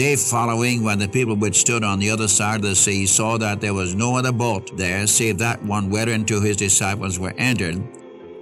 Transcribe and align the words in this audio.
day 0.00 0.16
following, 0.16 0.82
when 0.82 0.98
the 0.98 1.06
people 1.06 1.36
which 1.36 1.60
stood 1.60 1.84
on 1.84 1.98
the 1.98 2.08
other 2.08 2.26
side 2.26 2.56
of 2.56 2.62
the 2.62 2.74
sea 2.74 3.04
saw 3.04 3.36
that 3.36 3.60
there 3.60 3.74
was 3.74 3.94
no 3.94 4.16
other 4.16 4.32
boat 4.32 4.74
there 4.74 5.06
save 5.06 5.36
that 5.36 5.62
one 5.62 5.90
wherein 5.90 6.24
whereinto 6.24 6.40
his 6.40 6.56
disciples 6.56 7.18
were 7.18 7.34
entered, 7.36 7.76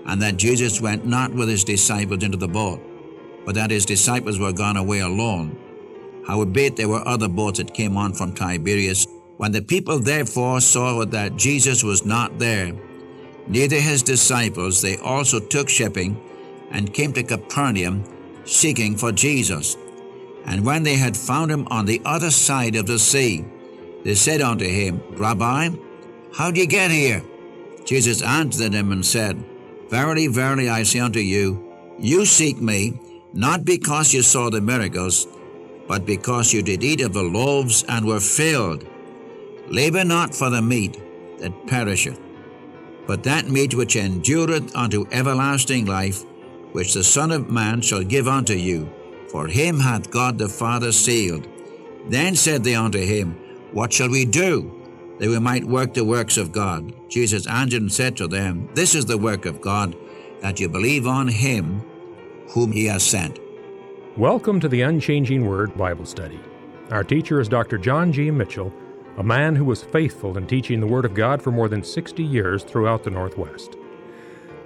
and 0.06 0.22
that 0.22 0.36
Jesus 0.36 0.80
went 0.80 1.04
not 1.04 1.34
with 1.34 1.48
his 1.48 1.64
disciples 1.64 2.22
into 2.22 2.38
the 2.38 2.46
boat, 2.46 2.80
but 3.44 3.56
that 3.56 3.72
his 3.72 3.84
disciples 3.84 4.38
were 4.38 4.52
gone 4.52 4.76
away 4.76 5.00
alone. 5.00 5.58
Howbeit 6.28 6.76
there 6.76 6.88
were 6.88 7.06
other 7.08 7.28
boats 7.28 7.58
that 7.58 7.74
came 7.74 7.96
on 7.96 8.12
from 8.12 8.32
Tiberias. 8.32 9.08
When 9.38 9.50
the 9.50 9.62
people 9.62 9.98
therefore 9.98 10.60
saw 10.60 11.04
that 11.04 11.36
Jesus 11.36 11.82
was 11.82 12.06
not 12.06 12.38
there, 12.38 12.72
neither 13.48 13.80
his 13.80 14.04
disciples, 14.04 14.80
they 14.80 14.96
also 14.98 15.40
took 15.40 15.68
shipping 15.68 16.20
and 16.70 16.94
came 16.94 17.12
to 17.14 17.24
Capernaum, 17.24 18.04
seeking 18.44 18.96
for 18.96 19.10
Jesus. 19.10 19.76
And 20.48 20.64
when 20.64 20.82
they 20.82 20.96
had 20.96 21.14
found 21.14 21.50
him 21.50 21.68
on 21.70 21.84
the 21.84 22.00
other 22.06 22.30
side 22.30 22.74
of 22.74 22.86
the 22.86 22.98
sea, 22.98 23.44
they 24.02 24.14
said 24.14 24.40
unto 24.40 24.64
him, 24.64 25.02
Rabbi, 25.10 25.68
how 26.34 26.50
did 26.50 26.60
you 26.60 26.66
get 26.66 26.90
here? 26.90 27.22
Jesus 27.84 28.22
answered 28.22 28.72
them 28.72 28.90
and 28.90 29.04
said, 29.04 29.44
Verily, 29.90 30.26
verily, 30.26 30.70
I 30.70 30.84
say 30.84 31.00
unto 31.00 31.20
you, 31.20 31.62
you 31.98 32.24
seek 32.24 32.62
me, 32.62 32.98
not 33.34 33.66
because 33.66 34.14
you 34.14 34.22
saw 34.22 34.48
the 34.48 34.62
miracles, 34.62 35.26
but 35.86 36.06
because 36.06 36.52
you 36.54 36.62
did 36.62 36.82
eat 36.82 37.02
of 37.02 37.12
the 37.12 37.22
loaves 37.22 37.84
and 37.86 38.06
were 38.06 38.20
filled. 38.20 38.86
Labor 39.68 40.04
not 40.04 40.34
for 40.34 40.48
the 40.48 40.62
meat 40.62 40.96
that 41.40 41.66
perisheth, 41.66 42.18
but 43.06 43.22
that 43.24 43.48
meat 43.48 43.74
which 43.74 43.96
endureth 43.96 44.74
unto 44.74 45.06
everlasting 45.12 45.84
life, 45.84 46.24
which 46.72 46.94
the 46.94 47.04
Son 47.04 47.32
of 47.32 47.50
Man 47.50 47.82
shall 47.82 48.02
give 48.02 48.28
unto 48.28 48.54
you. 48.54 48.90
For 49.28 49.46
him 49.46 49.78
hath 49.78 50.10
God 50.10 50.38
the 50.38 50.48
Father 50.48 50.90
sealed. 50.90 51.46
Then 52.08 52.34
said 52.34 52.64
they 52.64 52.74
unto 52.74 52.98
him, 52.98 53.34
What 53.72 53.92
shall 53.92 54.08
we 54.08 54.24
do, 54.24 54.72
that 55.18 55.28
we 55.28 55.38
might 55.38 55.64
work 55.64 55.92
the 55.92 56.04
works 56.04 56.38
of 56.38 56.52
God? 56.52 56.94
Jesus 57.10 57.46
answered 57.46 57.82
and 57.82 57.92
said 57.92 58.16
to 58.16 58.26
them, 58.26 58.68
This 58.74 58.94
is 58.94 59.04
the 59.04 59.18
work 59.18 59.44
of 59.44 59.60
God, 59.60 59.94
that 60.40 60.60
you 60.60 60.68
believe 60.68 61.06
on 61.06 61.28
him 61.28 61.82
whom 62.50 62.72
he 62.72 62.86
has 62.86 63.02
sent. 63.02 63.38
Welcome 64.16 64.60
to 64.60 64.68
the 64.68 64.80
Unchanging 64.82 65.46
Word 65.46 65.76
Bible 65.76 66.06
Study. 66.06 66.40
Our 66.90 67.04
teacher 67.04 67.38
is 67.40 67.48
Dr. 67.48 67.76
John 67.76 68.12
G. 68.12 68.30
Mitchell, 68.30 68.72
a 69.18 69.22
man 69.22 69.54
who 69.54 69.64
was 69.64 69.82
faithful 69.82 70.38
in 70.38 70.46
teaching 70.46 70.80
the 70.80 70.86
Word 70.86 71.04
of 71.04 71.12
God 71.12 71.42
for 71.42 71.50
more 71.50 71.68
than 71.68 71.84
60 71.84 72.22
years 72.22 72.64
throughout 72.64 73.04
the 73.04 73.10
Northwest. 73.10 73.77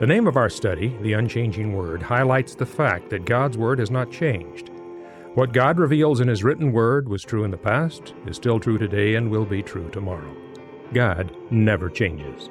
The 0.02 0.08
name 0.08 0.26
of 0.26 0.36
our 0.36 0.50
study, 0.50 0.98
The 1.00 1.12
Unchanging 1.12 1.74
Word, 1.74 2.02
highlights 2.02 2.56
the 2.56 2.66
fact 2.66 3.08
that 3.10 3.24
God's 3.24 3.56
Word 3.56 3.78
has 3.78 3.88
not 3.88 4.10
changed. 4.10 4.72
What 5.34 5.52
God 5.52 5.78
reveals 5.78 6.20
in 6.20 6.26
His 6.26 6.42
written 6.42 6.72
Word 6.72 7.08
was 7.08 7.22
true 7.22 7.44
in 7.44 7.52
the 7.52 7.56
past, 7.56 8.12
is 8.26 8.34
still 8.34 8.58
true 8.58 8.78
today, 8.78 9.14
and 9.14 9.30
will 9.30 9.44
be 9.44 9.62
true 9.62 9.88
tomorrow. 9.90 10.34
God 10.92 11.36
never 11.52 11.88
changes. 11.88 12.50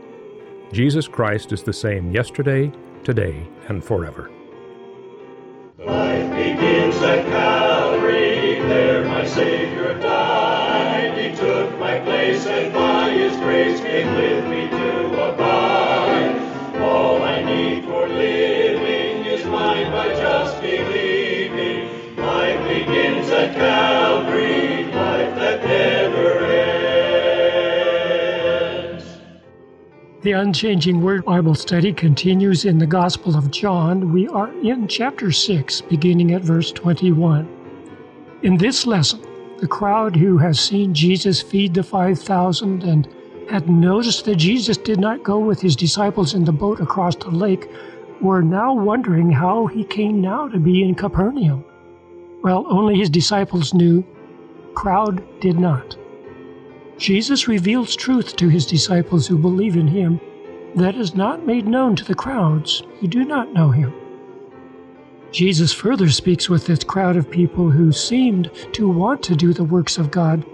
Jesus 0.71 1.09
Christ 1.09 1.51
is 1.51 1.61
the 1.61 1.73
same 1.73 2.13
yesterday, 2.13 2.71
today, 3.03 3.45
and 3.67 3.83
forever. 3.83 4.31
Life 5.77 6.29
begins 6.33 6.95
at 7.01 7.25
Calvary, 7.25 8.61
there 8.61 9.03
my 9.03 9.25
Savior 9.25 9.99
died. 9.99 11.17
He 11.17 11.35
took 11.35 11.77
my 11.77 11.99
place 11.99 12.45
and 12.45 12.73
by 12.73 13.09
His 13.09 13.35
grace 13.35 13.81
came 13.81 14.15
with 14.15 14.45
me 14.45 14.69
to 14.69 15.10
Calvary, 23.55 24.85
life 24.93 25.35
that. 25.35 25.61
The 30.21 30.33
Unchanging 30.33 31.01
Word 31.01 31.25
Bible 31.25 31.55
study 31.55 31.91
continues 31.91 32.65
in 32.65 32.77
the 32.77 32.85
Gospel 32.85 33.35
of 33.35 33.49
John. 33.49 34.13
We 34.13 34.27
are 34.27 34.53
in 34.61 34.87
chapter 34.87 35.31
6, 35.31 35.81
beginning 35.81 36.31
at 36.33 36.43
verse 36.43 36.71
21. 36.71 37.49
In 38.43 38.55
this 38.55 38.85
lesson, 38.85 39.25
the 39.57 39.67
crowd 39.67 40.15
who 40.15 40.37
has 40.37 40.59
seen 40.59 40.93
Jesus 40.93 41.41
feed 41.41 41.73
the 41.73 41.81
5,000 41.81 42.83
and 42.83 43.07
had 43.49 43.67
noticed 43.67 44.25
that 44.25 44.35
Jesus 44.35 44.77
did 44.77 44.99
not 44.99 45.23
go 45.23 45.39
with 45.39 45.59
his 45.59 45.75
disciples 45.75 46.35
in 46.35 46.45
the 46.45 46.51
boat 46.51 46.79
across 46.79 47.15
the 47.15 47.31
lake 47.31 47.67
were 48.21 48.43
now 48.43 48.75
wondering 48.75 49.31
how 49.31 49.65
he 49.65 49.83
came 49.83 50.21
now 50.21 50.47
to 50.47 50.59
be 50.59 50.83
in 50.83 50.93
Capernaum. 50.93 51.65
Well, 52.43 52.65
only 52.69 52.97
his 52.97 53.09
disciples 53.09 53.73
knew, 53.73 54.03
crowd 54.73 55.23
did 55.39 55.59
not. 55.59 55.95
Jesus 56.97 57.47
reveals 57.47 57.95
truth 57.95 58.35
to 58.37 58.49
his 58.49 58.65
disciples 58.65 59.27
who 59.27 59.37
believe 59.37 59.75
in 59.75 59.87
him 59.87 60.19
that 60.75 60.95
is 60.95 61.15
not 61.15 61.45
made 61.45 61.67
known 61.67 61.95
to 61.95 62.05
the 62.05 62.15
crowds 62.15 62.83
who 62.99 63.07
do 63.07 63.23
not 63.25 63.53
know 63.53 63.71
him. 63.71 63.93
Jesus 65.31 65.71
further 65.71 66.09
speaks 66.09 66.49
with 66.49 66.65
this 66.65 66.83
crowd 66.83 67.15
of 67.15 67.29
people 67.29 67.69
who 67.69 67.91
seemed 67.91 68.51
to 68.73 68.89
want 68.89 69.23
to 69.23 69.35
do 69.35 69.53
the 69.53 69.63
works 69.63 69.97
of 69.97 70.11
God, 70.11 70.45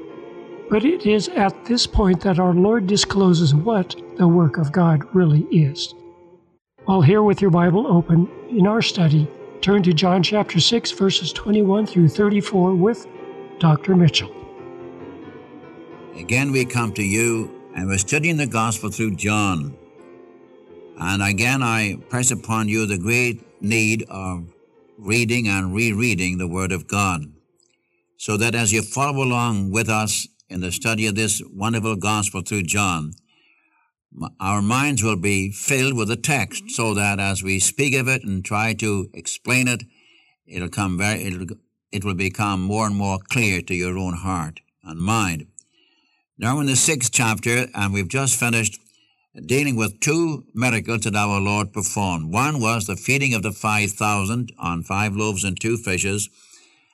but 0.69 0.85
it 0.85 1.05
is 1.05 1.29
at 1.29 1.65
this 1.65 1.87
point 1.87 2.21
that 2.21 2.39
our 2.39 2.53
Lord 2.53 2.85
discloses 2.85 3.55
what 3.55 3.95
the 4.17 4.27
work 4.27 4.57
of 4.57 4.71
God 4.71 5.03
really 5.15 5.43
is. 5.51 5.93
While 6.85 7.01
here 7.01 7.23
with 7.23 7.41
your 7.41 7.51
Bible 7.51 7.87
open 7.87 8.29
in 8.49 8.67
our 8.67 8.81
study, 8.81 9.27
turn 9.61 9.83
to 9.83 9.93
John 9.93 10.23
chapter 10.23 10.59
6, 10.59 10.91
verses 10.91 11.33
21 11.33 11.85
through 11.85 12.09
34 12.09 12.75
with 12.75 13.07
Dr. 13.59 13.95
Mitchell. 13.95 14.33
Again, 16.15 16.51
we 16.51 16.65
come 16.65 16.93
to 16.93 17.03
you, 17.03 17.51
and 17.75 17.87
we're 17.87 17.97
studying 17.97 18.37
the 18.37 18.47
gospel 18.47 18.89
through 18.89 19.15
John. 19.15 19.77
And 20.99 21.21
again, 21.21 21.61
I 21.61 21.97
press 22.09 22.31
upon 22.31 22.69
you 22.69 22.85
the 22.85 22.97
great 22.97 23.43
need 23.61 24.03
of 24.09 24.53
reading 24.97 25.47
and 25.47 25.73
rereading 25.75 26.37
the 26.37 26.47
Word 26.47 26.71
of 26.71 26.87
God, 26.87 27.31
so 28.17 28.35
that 28.37 28.55
as 28.55 28.73
you 28.73 28.81
follow 28.81 29.23
along 29.23 29.71
with 29.71 29.89
us 29.89 30.27
in 30.49 30.61
the 30.61 30.71
study 30.71 31.05
of 31.05 31.15
this 31.15 31.41
wonderful 31.53 31.95
gospel 31.95 32.41
through 32.41 32.63
John, 32.63 33.13
our 34.39 34.61
minds 34.61 35.03
will 35.03 35.17
be 35.17 35.51
filled 35.51 35.95
with 35.95 36.07
the 36.07 36.15
text, 36.15 36.71
so 36.71 36.93
that 36.93 37.19
as 37.19 37.43
we 37.43 37.59
speak 37.59 37.93
of 37.95 38.07
it 38.07 38.23
and 38.23 38.43
try 38.43 38.73
to 38.75 39.09
explain 39.13 39.67
it, 39.67 39.83
it'll 40.45 40.69
come 40.69 40.97
very, 40.97 41.23
it'll, 41.23 41.47
it 41.91 42.03
will 42.03 42.15
become 42.15 42.61
more 42.61 42.87
and 42.87 42.95
more 42.95 43.19
clear 43.29 43.61
to 43.61 43.75
your 43.75 43.97
own 43.97 44.13
heart 44.13 44.59
and 44.83 44.99
mind. 44.99 45.47
Now, 46.37 46.59
in 46.59 46.67
the 46.67 46.75
sixth 46.75 47.11
chapter, 47.11 47.67
and 47.73 47.93
we've 47.93 48.07
just 48.07 48.39
finished 48.39 48.79
dealing 49.45 49.75
with 49.75 49.99
two 49.99 50.45
miracles 50.53 51.01
that 51.01 51.15
our 51.15 51.39
Lord 51.39 51.73
performed. 51.73 52.33
One 52.33 52.59
was 52.59 52.85
the 52.85 52.95
feeding 52.95 53.33
of 53.33 53.43
the 53.43 53.51
5,000 53.51 54.51
on 54.57 54.83
five 54.83 55.15
loaves 55.15 55.43
and 55.43 55.59
two 55.59 55.77
fishes, 55.77 56.29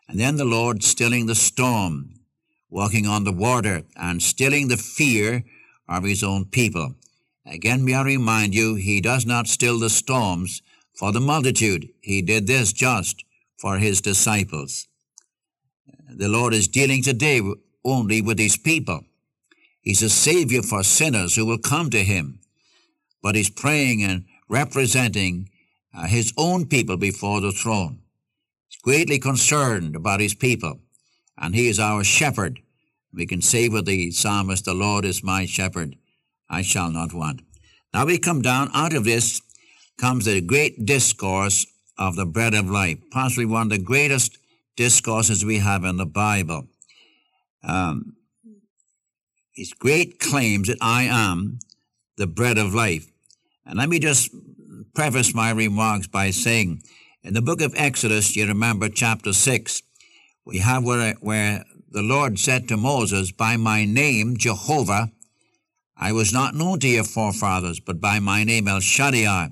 and 0.07 0.19
then 0.19 0.35
the 0.35 0.45
Lord 0.45 0.83
stilling 0.83 1.25
the 1.25 1.35
storm, 1.35 2.15
walking 2.69 3.07
on 3.07 3.23
the 3.23 3.31
water, 3.31 3.83
and 3.95 4.21
stilling 4.21 4.67
the 4.67 4.77
fear 4.77 5.43
of 5.87 6.03
his 6.03 6.23
own 6.23 6.45
people. 6.45 6.95
Again, 7.45 7.83
may 7.83 7.93
I 7.93 8.03
remind 8.03 8.55
you, 8.55 8.75
he 8.75 9.01
does 9.01 9.25
not 9.25 9.47
still 9.47 9.79
the 9.79 9.89
storms 9.89 10.61
for 10.93 11.11
the 11.11 11.19
multitude. 11.19 11.89
He 12.01 12.21
did 12.21 12.47
this 12.47 12.71
just 12.71 13.25
for 13.57 13.77
his 13.77 14.01
disciples. 14.01 14.87
The 16.09 16.29
Lord 16.29 16.53
is 16.53 16.67
dealing 16.67 17.03
today 17.03 17.41
only 17.83 18.21
with 18.21 18.39
his 18.39 18.55
people. 18.55 19.03
He's 19.81 20.01
a 20.01 20.09
savior 20.09 20.61
for 20.61 20.83
sinners 20.83 21.35
who 21.35 21.45
will 21.45 21.57
come 21.57 21.89
to 21.89 22.03
him. 22.03 22.39
But 23.21 23.35
he's 23.35 23.49
praying 23.49 24.03
and 24.03 24.25
representing 24.47 25.49
uh, 25.93 26.07
his 26.07 26.33
own 26.37 26.65
people 26.65 26.97
before 26.97 27.41
the 27.41 27.51
throne. 27.51 27.99
He's 28.69 28.79
greatly 28.81 29.19
concerned 29.19 29.95
about 29.95 30.19
his 30.19 30.33
people. 30.33 30.79
And 31.37 31.55
he 31.55 31.67
is 31.67 31.79
our 31.79 32.03
shepherd. 32.03 32.61
We 33.13 33.25
can 33.25 33.41
say 33.41 33.67
with 33.67 33.85
the 33.85 34.11
psalmist, 34.11 34.65
The 34.65 34.73
Lord 34.73 35.03
is 35.05 35.23
my 35.23 35.45
shepherd. 35.45 35.97
I 36.49 36.61
shall 36.61 36.91
not 36.91 37.13
want. 37.13 37.41
Now 37.93 38.05
we 38.05 38.17
come 38.17 38.41
down 38.41 38.69
out 38.73 38.93
of 38.93 39.03
this 39.03 39.41
comes 39.97 40.25
the 40.25 40.41
great 40.41 40.85
discourse 40.85 41.65
of 41.97 42.15
the 42.15 42.25
bread 42.25 42.53
of 42.53 42.69
life, 42.69 42.97
possibly 43.11 43.45
one 43.45 43.63
of 43.63 43.69
the 43.69 43.77
greatest 43.77 44.37
discourses 44.75 45.45
we 45.45 45.59
have 45.59 45.83
in 45.83 45.97
the 45.97 46.05
Bible. 46.05 46.67
Um, 47.63 48.15
his 49.53 49.73
great 49.73 50.19
claims 50.19 50.67
that 50.67 50.79
I 50.81 51.03
am 51.03 51.59
the 52.17 52.27
bread 52.27 52.57
of 52.57 52.73
life. 52.73 53.11
And 53.65 53.77
let 53.77 53.89
me 53.89 53.99
just 53.99 54.31
preface 54.93 55.33
my 55.33 55.51
remarks 55.51 56.07
by 56.07 56.31
saying, 56.31 56.81
in 57.23 57.33
the 57.33 57.41
book 57.41 57.61
of 57.61 57.73
Exodus, 57.77 58.35
you 58.35 58.45
remember 58.45 58.89
chapter 58.89 59.31
6, 59.31 59.81
we 60.45 60.57
have 60.57 60.83
where, 60.83 61.13
where 61.21 61.63
the 61.89 62.01
Lord 62.01 62.37
said 62.37 62.67
to 62.67 62.77
Moses, 62.77 63.31
By 63.31 63.55
my 63.55 63.85
name, 63.85 64.35
Jehovah, 64.35 65.11
I 66.03 66.11
was 66.11 66.33
not 66.33 66.53
known 66.53 66.79
to 66.79 66.87
your 66.89 67.05
forefathers, 67.05 67.79
but 67.79 68.01
by 68.01 68.19
my 68.19 68.43
name, 68.43 68.67
El 68.67 68.81
Shaddai, 68.81 69.51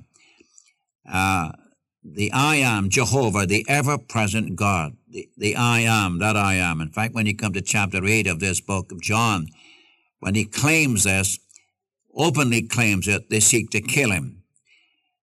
uh, 1.09 1.51
the 2.03 2.30
I 2.33 2.57
am, 2.57 2.89
Jehovah, 2.89 3.45
the 3.45 3.65
ever 3.69 3.98
present 3.98 4.57
God, 4.57 4.98
the, 5.07 5.30
the 5.38 5.56
I 5.56 5.80
am, 5.80 6.19
that 6.19 6.36
I 6.36 6.56
am. 6.56 6.81
In 6.81 6.89
fact, 6.89 7.15
when 7.15 7.25
you 7.25 7.38
come 7.38 7.53
to 7.53 7.62
chapter 7.62 8.06
8 8.06 8.27
of 8.27 8.42
this 8.42 8.59
book 8.59 8.92
of 8.92 9.01
John, 9.01 9.48
when 10.19 10.36
he 10.36 10.44
claims 10.44 11.06
this, 11.06 11.39
openly 12.13 12.63
claims 12.63 13.07
it, 13.07 13.30
they 13.30 13.39
seek 13.39 13.69
to 13.69 13.80
kill 13.80 14.12
him. 14.12 14.44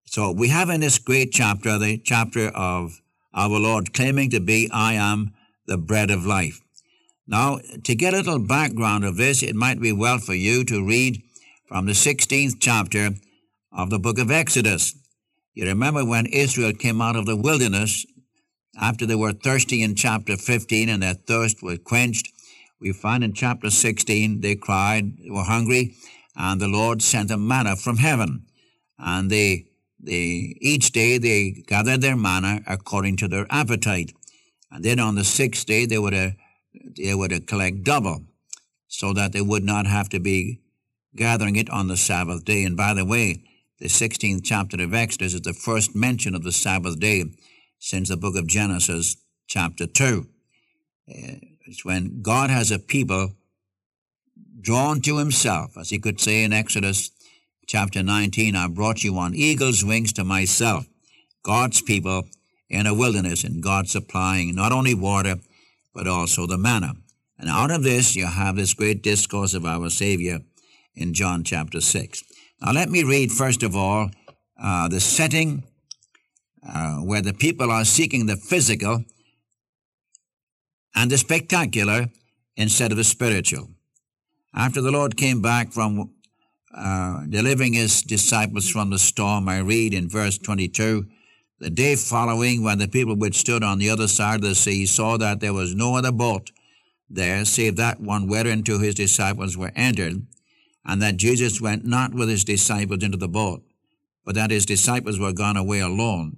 So 0.06 0.32
we 0.32 0.50
have 0.50 0.70
in 0.70 0.82
this 0.82 1.00
great 1.00 1.32
chapter, 1.32 1.80
the 1.80 1.98
chapter 1.98 2.50
of 2.50 3.02
our 3.34 3.58
Lord 3.60 3.94
claiming 3.94 4.30
to 4.30 4.40
be, 4.40 4.70
I 4.72 4.94
am 4.94 5.34
the 5.66 5.80
bread 5.80 6.12
of 6.12 6.24
life. 6.24 6.62
Now, 7.28 7.60
to 7.84 7.96
get 7.96 8.14
a 8.14 8.18
little 8.18 8.40
background 8.40 9.04
of 9.04 9.18
this, 9.18 9.42
it 9.42 9.56
might 9.56 9.82
be 9.82 9.92
well 9.92 10.20
for 10.20 10.36
you 10.36 10.64
to 10.66 10.86
read 10.86 11.24
from 11.68 11.88
the 11.88 11.94
16th 11.94 12.58
chapter 12.60 13.12
of 13.72 13.90
the 13.90 13.98
book 13.98 14.20
of 14.20 14.30
Exodus. 14.30 14.96
You 15.56 15.66
remember 15.66 16.06
when 16.06 16.28
Israel 16.28 16.74
came 16.74 17.02
out 17.02 17.16
of 17.16 17.26
the 17.26 17.36
wilderness 17.36 18.06
after 18.80 19.08
they 19.08 19.16
were 19.16 19.32
thirsty 19.32 19.82
in 19.82 19.96
chapter 19.96 20.38
15 20.38 20.88
and 20.88 21.02
their 21.02 21.16
thirst 21.16 21.64
was 21.64 21.80
quenched. 21.80 22.32
We 22.80 22.92
find 22.92 23.24
in 23.24 23.34
chapter 23.34 23.72
16 23.72 24.42
they 24.42 24.56
cried, 24.56 25.18
they 25.18 25.32
were 25.32 25.44
hungry, 25.44 25.96
and 26.36 26.62
the 26.62 26.68
Lord 26.68 27.02
sent 27.02 27.30
them 27.30 27.48
manna 27.48 27.76
from 27.76 27.98
heaven. 27.98 28.46
And 29.00 29.32
they, 29.32 29.66
they, 30.00 30.56
each 30.62 30.92
day 30.92 31.18
they 31.18 31.64
gathered 31.66 32.02
their 32.02 32.16
manna 32.18 32.62
according 32.68 33.18
to 33.18 33.28
their 33.28 33.48
appetite. 33.50 34.12
And 34.70 34.84
then 34.84 35.00
on 35.00 35.16
the 35.16 35.24
sixth 35.24 35.66
day 35.66 35.86
they 35.86 35.98
were 35.98 36.14
uh, 36.14 36.32
they 36.98 37.14
were 37.16 37.28
to 37.28 37.40
collect 37.40 37.84
double 37.84 38.24
so 38.88 39.14
that 39.14 39.34
they 39.34 39.42
would 39.42 39.64
not 39.64 39.88
have 39.88 40.10
to 40.10 40.20
be 40.20 40.62
gathering 41.16 41.56
it 41.56 41.70
on 41.70 41.88
the 41.88 41.98
Sabbath 41.98 42.46
day. 42.46 42.64
And 42.64 42.78
by 42.78 42.94
the 42.94 43.06
way, 43.06 43.44
the 43.80 43.88
16th 43.88 44.42
chapter 44.44 44.82
of 44.82 44.94
Exodus 44.94 45.34
is 45.34 45.42
the 45.42 45.54
first 45.54 45.96
mention 45.96 46.36
of 46.36 46.44
the 46.44 46.52
Sabbath 46.52 47.00
day 47.00 47.26
since 47.80 48.10
the 48.10 48.18
book 48.18 48.36
of 48.36 48.48
Genesis, 48.48 49.18
chapter 49.48 49.86
2. 49.86 50.28
Uh, 51.10 51.14
it's 51.68 51.84
when 51.84 52.22
God 52.22 52.50
has 52.50 52.72
a 52.72 52.80
people 52.80 53.34
drawn 54.62 55.02
to 55.02 55.18
himself, 55.18 55.78
as 55.78 55.90
he 55.90 56.00
could 56.00 56.20
say 56.20 56.44
in 56.44 56.54
Exodus 56.54 57.12
chapter 57.68 58.04
19, 58.04 58.56
I 58.56 58.68
brought 58.68 59.04
you 59.04 59.18
on 59.18 59.36
eagle's 59.36 59.84
wings 59.84 60.14
to 60.14 60.24
myself. 60.24 60.88
God's 61.44 61.82
people 61.82 62.24
in 62.70 62.88
a 62.88 62.94
wilderness, 62.94 63.44
and 63.44 63.62
God 63.62 63.88
supplying 63.88 64.56
not 64.56 64.72
only 64.72 64.94
water, 64.94 65.36
but 65.96 66.08
also 66.08 66.46
the 66.46 66.58
manna. 66.58 66.94
And 67.40 67.50
out 67.50 67.72
of 67.72 67.84
this, 67.84 68.16
you 68.16 68.26
have 68.26 68.58
this 68.58 68.74
great 68.74 69.02
discourse 69.02 69.54
of 69.54 69.66
our 69.66 69.90
Savior 69.90 70.40
in 70.94 71.14
John 71.14 71.44
chapter 71.44 71.82
6. 71.82 72.24
Now, 72.62 72.74
let 72.74 72.90
me 72.90 73.04
read, 73.04 73.32
first 73.32 73.64
of 73.64 73.76
all, 73.76 74.12
uh, 74.62 74.88
the 74.90 75.00
setting 75.00 75.64
uh, 76.68 76.98
where 76.98 77.22
the 77.22 77.34
people 77.34 77.72
are 77.72 77.86
seeking 77.86 78.26
the 78.26 78.36
physical 78.36 79.04
and 80.94 81.10
the 81.10 81.18
spectacular 81.18 82.08
instead 82.56 82.92
of 82.92 82.98
the 82.98 83.04
spiritual. 83.04 83.70
After 84.54 84.82
the 84.82 84.92
Lord 84.92 85.18
came 85.18 85.42
back 85.42 85.72
from 85.72 86.12
uh, 86.74 87.26
delivering 87.30 87.74
his 87.74 88.02
disciples 88.02 88.70
from 88.70 88.90
the 88.90 89.00
storm, 89.00 89.48
I 89.48 89.60
read 89.60 89.94
in 89.94 90.10
verse 90.10 90.38
22 90.38 91.06
the 91.60 91.70
day 91.70 91.96
following, 91.96 92.64
when 92.64 92.80
the 92.80 92.88
people 92.88 93.16
which 93.16 93.38
stood 93.38 93.64
on 93.64 93.80
the 93.80 93.90
other 93.90 94.08
side 94.08 94.36
of 94.36 94.42
the 94.42 94.56
sea 94.56 94.86
saw 94.86 95.18
that 95.18 95.40
there 95.40 95.54
was 95.54 95.74
no 95.74 95.96
other 95.96 96.12
boat 96.12 96.52
there 97.10 97.46
save 97.46 97.76
that 97.76 98.00
one 98.00 98.28
whereinto 98.28 98.80
his 98.80 98.96
disciples 98.96 99.56
were 99.56 99.72
entered, 99.76 100.26
and 100.84 101.02
that 101.02 101.18
Jesus 101.18 101.62
went 101.62 101.86
not 101.86 102.14
with 102.14 102.30
his 102.30 102.44
disciples 102.44 103.04
into 103.04 103.18
the 103.18 103.28
boat, 103.28 103.64
but 104.24 104.36
that 104.36 104.52
his 104.52 104.66
disciples 104.66 105.20
were 105.20 105.34
gone 105.34 105.58
away 105.58 105.80
alone. 105.80 106.38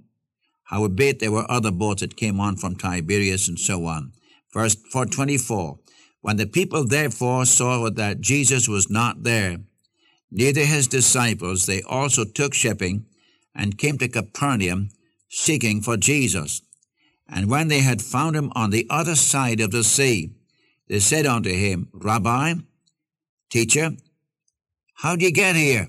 Howbeit 0.64 1.20
there 1.20 1.32
were 1.32 1.50
other 1.50 1.70
boats 1.70 2.02
that 2.02 2.16
came 2.16 2.38
on 2.38 2.56
from 2.56 2.76
Tiberias 2.76 3.48
and 3.48 3.58
so 3.58 3.86
on. 3.86 4.12
Verse 4.52 4.74
424, 4.74 5.78
When 6.20 6.36
the 6.36 6.46
people 6.46 6.84
therefore 6.84 7.46
saw 7.46 7.88
that 7.88 8.20
Jesus 8.20 8.68
was 8.68 8.90
not 8.90 9.22
there, 9.22 9.58
neither 10.30 10.64
his 10.64 10.86
disciples, 10.86 11.64
they 11.64 11.80
also 11.82 12.24
took 12.24 12.52
shipping 12.52 13.06
and 13.54 13.78
came 13.78 13.96
to 13.98 14.08
Capernaum, 14.08 14.90
seeking 15.28 15.80
for 15.80 15.96
Jesus. 15.96 16.62
And 17.28 17.50
when 17.50 17.68
they 17.68 17.80
had 17.80 18.00
found 18.02 18.36
him 18.36 18.50
on 18.54 18.70
the 18.70 18.86
other 18.88 19.14
side 19.14 19.60
of 19.60 19.70
the 19.70 19.84
sea, 19.84 20.30
they 20.88 21.00
said 21.00 21.26
unto 21.26 21.50
him, 21.50 21.88
Rabbi, 21.92 22.54
teacher, 23.50 23.90
how 24.94 25.16
did 25.16 25.22
you 25.22 25.32
get 25.32 25.56
here? 25.56 25.88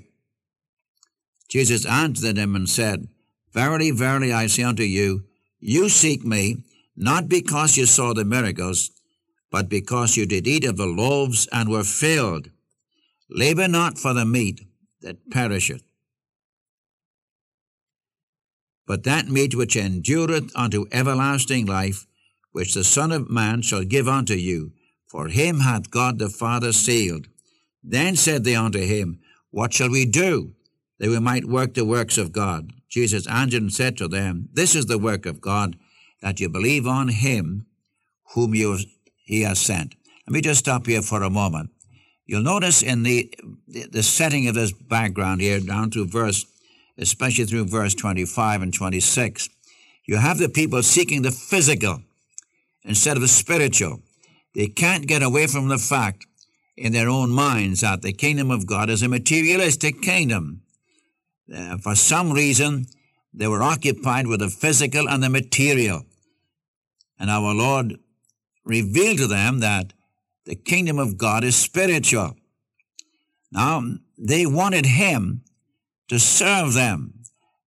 Jesus 1.48 1.86
answered 1.86 2.36
them 2.36 2.56
and 2.56 2.70
said, 2.70 3.08
Verily, 3.54 3.92
verily, 3.92 4.32
I 4.32 4.48
say 4.48 4.64
unto 4.64 4.84
you, 4.84 5.24
you 5.60 5.90
seek 5.90 6.24
me, 6.24 6.64
not 6.96 7.28
because 7.28 7.76
you 7.76 7.86
saw 7.86 8.14
the 8.14 8.26
miracles, 8.26 8.92
but 9.52 9.68
because 9.68 10.16
you 10.16 10.26
did 10.26 10.48
eat 10.48 10.66
of 10.66 10.78
the 10.78 10.86
loaves 10.86 11.48
and 11.52 11.70
were 11.70 11.84
filled. 11.84 12.52
Labor 13.30 13.68
not 13.68 13.98
for 13.98 14.14
the 14.14 14.26
meat 14.26 14.62
that 15.02 15.30
perisheth, 15.32 15.84
but 18.90 19.04
that 19.04 19.28
meat 19.30 19.54
which 19.54 19.76
endureth 19.76 20.52
unto 20.56 20.88
everlasting 20.92 21.68
life, 21.68 22.08
which 22.54 22.74
the 22.74 22.84
Son 22.84 23.12
of 23.12 23.30
Man 23.30 23.62
shall 23.62 23.84
give 23.84 24.08
unto 24.08 24.34
you. 24.34 24.72
For 25.06 25.28
him 25.28 25.60
hath 25.60 25.92
God 25.92 26.18
the 26.18 26.28
Father 26.28 26.74
sealed. 26.74 27.28
Then 27.84 28.16
said 28.16 28.44
they 28.44 28.56
unto 28.56 28.80
him, 28.80 29.20
What 29.52 29.74
shall 29.74 29.92
we 29.92 30.08
do, 30.08 30.56
that 30.98 31.10
we 31.10 31.20
might 31.20 31.46
work 31.46 31.76
the 31.76 31.86
works 31.86 32.18
of 32.18 32.32
God? 32.32 32.72
Jesus 32.90 33.28
answered 33.28 33.62
and 33.62 33.72
said 33.72 33.96
to 33.98 34.08
them, 34.08 34.50
This 34.54 34.74
is 34.74 34.88
the 34.88 34.98
work 34.98 35.28
of 35.28 35.40
God, 35.40 35.76
that 36.24 36.40
you 36.40 36.50
believe 36.50 36.88
on 36.88 37.10
him 37.10 37.68
whom 38.34 38.56
you, 38.56 38.80
he 39.24 39.44
has 39.44 39.60
sent. 39.60 39.94
Let 40.26 40.34
me 40.34 40.42
just 40.42 40.62
stop 40.62 40.88
here 40.88 41.04
for 41.04 41.22
a 41.22 41.30
moment. 41.30 41.70
You'll 42.26 42.42
notice 42.42 42.82
in 42.82 43.04
the, 43.04 43.32
the 43.68 44.02
setting 44.02 44.48
of 44.48 44.56
this 44.56 44.72
background 44.72 45.42
here, 45.42 45.60
down 45.60 45.92
to 45.92 46.08
verse, 46.08 46.48
especially 47.00 47.46
through 47.46 47.66
verse 47.66 47.96
25 47.96 48.62
and 48.62 48.74
26, 48.74 49.50
you 50.06 50.18
have 50.18 50.38
the 50.38 50.50
people 50.50 50.84
seeking 50.84 51.22
the 51.22 51.32
physical 51.32 52.02
instead 52.84 53.16
of 53.16 53.22
the 53.22 53.28
spiritual. 53.28 54.02
They 54.54 54.68
can't 54.68 55.08
get 55.08 55.24
away 55.24 55.48
from 55.48 55.70
the 55.70 55.78
fact 55.78 56.26
in 56.76 56.92
their 56.92 57.10
own 57.10 57.30
minds 57.30 57.82
that 57.82 58.02
the 58.02 58.14
kingdom 58.14 58.52
of 58.52 58.66
God 58.66 58.90
is 58.90 59.04
a 59.04 59.08
materialistic 59.08 60.02
kingdom. 60.02 60.62
Uh, 61.54 61.78
for 61.78 61.96
some 61.96 62.32
reason, 62.32 62.86
they 63.34 63.48
were 63.48 63.64
occupied 63.64 64.28
with 64.28 64.40
the 64.40 64.50
physical 64.50 65.08
and 65.08 65.22
the 65.22 65.30
material. 65.30 66.04
And 67.20 67.30
our 67.30 67.54
Lord 67.54 68.00
revealed 68.66 69.18
to 69.20 69.28
them 69.28 69.60
that 69.60 69.94
the 70.46 70.56
kingdom 70.56 71.00
of 71.00 71.18
God 71.18 71.44
is 71.44 71.56
spiritual. 71.56 72.36
Now, 73.52 73.84
they 74.18 74.46
wanted 74.46 74.86
Him 74.86 75.44
to 76.10 76.20
serve 76.20 76.74
them. 76.74 77.14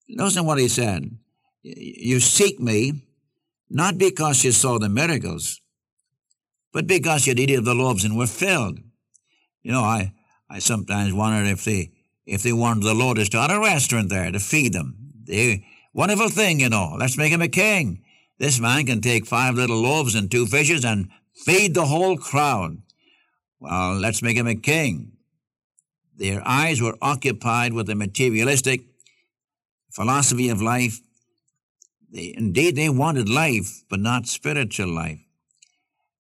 Listen 0.09 0.45
what 0.45 0.59
He 0.59 0.69
said. 0.69 1.17
You 1.63 2.21
seek 2.21 2.59
me 2.59 3.03
not 3.69 3.99
because 3.99 4.45
you 4.45 4.53
saw 4.53 4.79
the 4.79 4.89
miracles, 4.89 5.61
but 6.73 6.87
because 6.87 7.27
you 7.27 7.35
did 7.35 7.51
of 7.51 7.65
the 7.65 7.75
loaves 7.75 8.05
and 8.05 8.17
were 8.17 8.27
filled. 8.27 8.81
You 9.63 9.73
know, 9.73 9.83
I, 9.83 10.13
I 10.49 10.59
sometimes 10.59 11.13
wonder 11.13 11.45
if 11.45 11.65
they 11.65 11.93
if 12.27 12.43
they 12.43 12.53
wanted 12.53 12.85
the 12.85 12.95
Lord 12.95 13.17
to 13.17 13.25
start 13.25 13.51
a 13.51 13.59
restaurant 13.59 14.09
there 14.09 14.31
to 14.31 14.39
feed 14.39 14.73
them. 14.73 14.97
They, 15.25 15.67
wonderful 15.93 16.29
thing, 16.29 16.61
you 16.61 16.69
know. 16.69 16.97
Let's 16.99 17.17
make 17.17 17.33
him 17.33 17.43
a 17.43 17.49
king. 17.49 18.03
This 18.39 18.61
man 18.61 18.87
can 18.87 19.01
take 19.01 19.27
five 19.27 19.55
little 19.55 19.81
loaves 19.81 20.15
and 20.15 20.31
two 20.31 20.47
fishes 20.47 20.85
and 20.85 21.11
feed 21.35 21.75
the 21.75 21.87
whole 21.87 22.17
crowd. 22.17 22.83
Well, 23.59 23.95
let's 23.95 24.23
make 24.23 24.37
him 24.37 24.47
a 24.47 24.55
king. 24.55 25.13
Their 26.21 26.47
eyes 26.47 26.83
were 26.83 26.99
occupied 27.01 27.73
with 27.73 27.87
the 27.87 27.95
materialistic 27.95 28.83
philosophy 29.91 30.51
of 30.51 30.61
life. 30.61 31.01
They, 32.13 32.35
indeed, 32.37 32.77
they 32.77 32.91
wanted 32.91 33.27
life, 33.27 33.83
but 33.89 34.01
not 34.01 34.27
spiritual 34.27 34.89
life. 34.89 35.21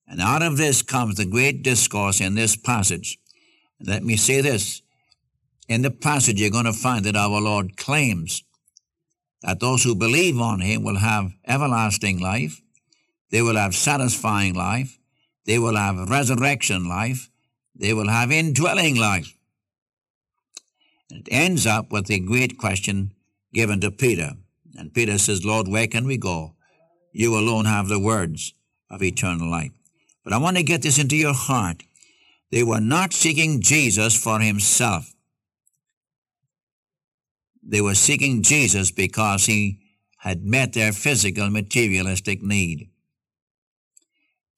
And 0.09 0.23
out 0.23 0.41
of 0.43 0.57
this 0.57 0.81
comes 0.81 1.17
the 1.17 1.27
great 1.27 1.63
discourse 1.63 2.19
in 2.19 2.35
this 2.35 2.57
passage. 2.57 3.19
Let 3.79 4.03
me 4.03 4.17
say 4.17 4.41
this. 4.41 4.81
In 5.69 5.83
the 5.83 5.91
passage, 5.91 6.41
you're 6.41 6.49
going 6.49 6.65
to 6.65 6.73
find 6.73 7.05
that 7.05 7.15
our 7.15 7.39
Lord 7.39 7.77
claims 7.77 8.43
that 9.43 9.61
those 9.61 9.85
who 9.85 9.95
believe 9.95 10.41
on 10.41 10.61
Him 10.61 10.83
will 10.83 10.97
have 10.97 11.33
everlasting 11.47 12.19
life, 12.21 12.63
they 13.31 13.43
will 13.43 13.57
have 13.57 13.75
satisfying 13.75 14.55
life, 14.55 14.99
they 15.45 15.59
will 15.59 15.77
have 15.77 16.09
resurrection 16.09 16.89
life, 16.89 17.29
they 17.77 17.93
will 17.93 18.09
have 18.09 18.33
indwelling 18.33 18.97
life. 18.97 19.37
It 21.11 21.29
ends 21.31 21.67
up 21.67 21.91
with 21.93 22.07
the 22.07 22.21
great 22.21 22.59
question 22.59 23.13
given 23.53 23.81
to 23.81 23.91
Peter. 23.91 24.33
And 24.77 24.95
Peter 24.95 25.19
says, 25.19 25.45
Lord, 25.45 25.69
where 25.69 25.87
can 25.87 26.07
we 26.07 26.17
go? 26.17 26.55
You 27.13 27.37
alone 27.37 27.65
have 27.65 27.89
the 27.89 27.99
words 27.99 28.55
of 28.89 29.03
eternal 29.03 29.51
life. 29.51 29.73
But 30.23 30.33
I 30.33 30.39
want 30.39 30.57
to 30.57 30.63
get 30.63 30.83
this 30.83 30.99
into 30.99 31.17
your 31.17 31.35
heart. 31.35 31.83
They 32.51 32.63
were 32.63 32.81
not 32.81 33.13
seeking 33.13 33.61
Jesus 33.61 34.17
for 34.17 34.41
himself. 34.41 35.13
They 37.63 37.81
were 37.81 37.95
seeking 37.95 38.43
Jesus 38.43 38.91
because 38.91 39.47
he 39.47 39.81
had 40.19 40.45
met 40.45 40.73
their 40.73 40.93
physical 40.93 41.51
materialistic 41.51 42.43
need. 42.43 42.91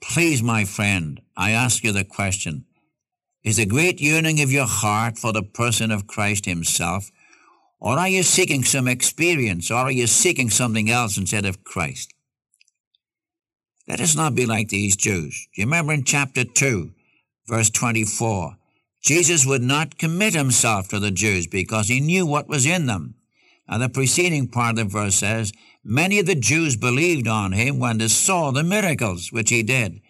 Please, 0.01 0.43
my 0.43 0.65
friend, 0.65 1.21
I 1.37 1.53
ask 1.53 1.85
you 1.85 1.93
the 1.93 2.05
question 2.05 2.65
Is 3.45 3.57
the 3.57 3.67
great 3.67 4.01
yearning 4.01 4.41
of 4.41 4.53
your 4.53 4.67
heart 4.67 5.19
for 5.19 5.33
the 5.33 5.43
person 5.43 5.91
of 5.91 6.07
Christ 6.07 6.47
Himself, 6.47 7.11
or 7.81 7.99
are 7.99 8.09
you 8.09 8.23
seeking 8.23 8.63
some 8.63 8.87
experience, 8.87 9.71
or 9.71 9.79
are 9.79 9.91
you 9.91 10.07
seeking 10.07 10.49
something 10.49 10.89
else 10.89 11.19
instead 11.19 11.45
of 11.45 11.65
Christ? 11.65 12.15
Let 13.89 14.01
us 14.01 14.15
not 14.15 14.37
be 14.37 14.47
like 14.47 14.69
these 14.69 14.95
Jews. 14.95 15.49
Do 15.55 15.61
you 15.61 15.67
remember 15.67 15.93
in 15.93 16.05
chapter 16.05 16.45
2, 16.45 16.93
verse 17.49 17.69
24? 17.71 18.57
Jesus 19.03 19.45
would 19.45 19.63
not 19.63 19.99
commit 19.99 20.35
himself 20.35 20.89
to 20.89 21.01
the 21.01 21.11
Jews 21.11 21.49
because 21.49 21.89
he 21.89 21.99
knew 21.99 22.25
what 22.25 22.49
was 22.49 22.65
in 22.65 22.87
them. 22.87 23.17
And 23.67 23.83
the 23.83 23.89
preceding 23.89 24.47
part 24.47 24.79
of 24.79 24.93
the 24.93 24.99
verse 24.99 25.17
says, 25.17 25.53
Many 25.83 26.21
of 26.21 26.27
the 26.27 26.37
Jews 26.37 26.77
believed 26.77 27.27
on 27.27 27.51
him 27.51 27.81
when 27.81 27.99
they 27.99 28.07
saw 28.07 28.53
the 28.53 28.63
miracles 28.63 29.33
which 29.33 29.51
he 29.51 29.65
did, 29.65 30.01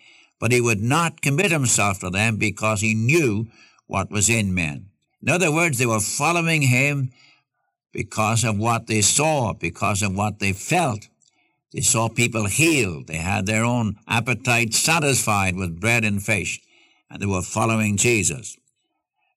but 0.42 0.50
he 0.50 0.61
would 0.61 0.82
not 0.82 1.22
commit 1.22 1.52
himself 1.52 2.00
to 2.00 2.11
them 2.11 2.37
because 2.37 2.80
he 2.80 2.94
knew 2.94 3.46
what 3.87 4.11
was 4.11 4.28
in 4.28 4.52
men. 4.52 4.87
In 5.22 5.28
other 5.28 5.52
words, 5.52 5.78
they 5.78 5.87
were 5.87 6.00
following 6.00 6.62
him 6.62 7.12
because 7.92 8.42
of 8.42 8.58
what 8.58 8.88
they 8.88 9.02
saw, 9.02 9.52
because 9.52 10.02
of 10.02 10.16
what 10.16 10.40
they 10.40 10.52
felt. 10.52 11.06
They 11.72 11.80
saw 11.80 12.08
people 12.08 12.46
healed. 12.46 13.06
They 13.06 13.18
had 13.18 13.46
their 13.46 13.64
own 13.64 13.99
appetite 14.08 14.75
satisfied 14.75 15.54
with 15.54 15.78
bread 15.78 16.04
and 16.04 16.20
fish, 16.20 16.61
and 17.08 17.22
they 17.22 17.26
were 17.26 17.42
following 17.42 17.96
Jesus. 17.96 18.56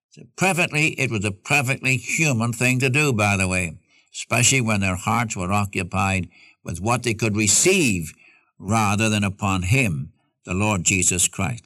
So 0.09 0.24
perfectly, 0.35 1.00
it 1.00 1.12
was 1.12 1.24
a 1.24 1.31
perfectly 1.31 1.97
human 1.97 2.51
thing 2.51 2.79
to 2.79 2.89
do, 2.89 3.13
by 3.13 3.38
the 3.38 3.47
way, 3.47 3.77
especially 4.12 4.62
when 4.62 4.81
their 4.81 4.95
hearts 4.95 5.38
were 5.38 5.53
occupied 5.53 6.29
with 6.63 6.81
what 6.81 7.03
they 7.03 7.13
could 7.13 7.38
receive 7.38 8.12
rather 8.57 9.07
than 9.07 9.24
upon 9.24 9.62
Him, 9.62 10.12
the 10.45 10.53
Lord 10.53 10.83
Jesus 10.83 11.27
Christ. 11.27 11.63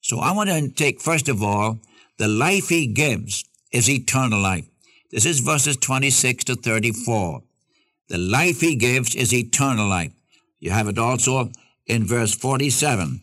So 0.00 0.20
I 0.20 0.32
want 0.32 0.50
to 0.50 0.68
take, 0.68 1.00
first 1.00 1.28
of 1.28 1.42
all, 1.42 1.80
the 2.18 2.28
life 2.28 2.68
He 2.68 2.86
gives 2.86 3.44
is 3.72 3.90
eternal 3.90 4.40
life. 4.40 4.66
This 5.10 5.26
is 5.26 5.40
verses 5.40 5.76
26 5.76 6.44
to 6.44 6.56
34. 6.56 7.42
The 8.08 8.18
life 8.18 8.60
he 8.60 8.76
gives 8.76 9.14
is 9.14 9.32
eternal 9.32 9.88
life. 9.88 10.12
You 10.58 10.70
have 10.70 10.88
it 10.88 10.98
also 10.98 11.50
in 11.86 12.04
verse 12.04 12.34
47, 12.34 13.20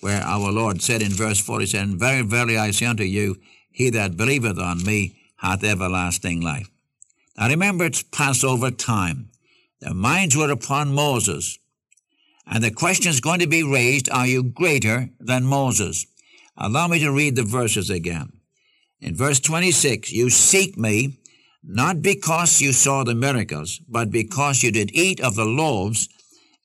where 0.00 0.22
our 0.22 0.50
Lord 0.52 0.82
said 0.82 1.02
in 1.02 1.10
verse 1.10 1.40
47, 1.40 1.98
Very 1.98 2.22
verily 2.22 2.56
I 2.56 2.70
say 2.70 2.86
unto 2.86 3.02
you, 3.02 3.36
he 3.70 3.90
that 3.90 4.16
believeth 4.16 4.58
on 4.58 4.84
me 4.84 5.16
hath 5.36 5.64
everlasting 5.64 6.40
life. 6.40 6.70
Now 7.36 7.48
remember, 7.48 7.86
it's 7.86 8.02
Passover 8.02 8.70
time. 8.70 9.30
Their 9.80 9.94
minds 9.94 10.36
were 10.36 10.50
upon 10.50 10.94
Moses. 10.94 11.58
And 12.46 12.62
the 12.62 12.70
question 12.70 13.10
is 13.10 13.20
going 13.20 13.40
to 13.40 13.46
be 13.46 13.62
raised, 13.62 14.10
are 14.10 14.26
you 14.26 14.42
greater 14.42 15.10
than 15.20 15.44
Moses? 15.44 16.06
Allow 16.56 16.88
me 16.88 16.98
to 17.00 17.12
read 17.12 17.36
the 17.36 17.42
verses 17.42 17.88
again. 17.88 18.32
In 19.00 19.16
verse 19.16 19.40
26, 19.40 20.12
you 20.12 20.30
seek 20.30 20.76
me 20.76 21.18
not 21.64 22.02
because 22.02 22.60
you 22.60 22.72
saw 22.72 23.04
the 23.04 23.14
miracles, 23.14 23.80
but 23.88 24.10
because 24.10 24.62
you 24.62 24.72
did 24.72 24.90
eat 24.92 25.20
of 25.20 25.36
the 25.36 25.44
loaves 25.44 26.08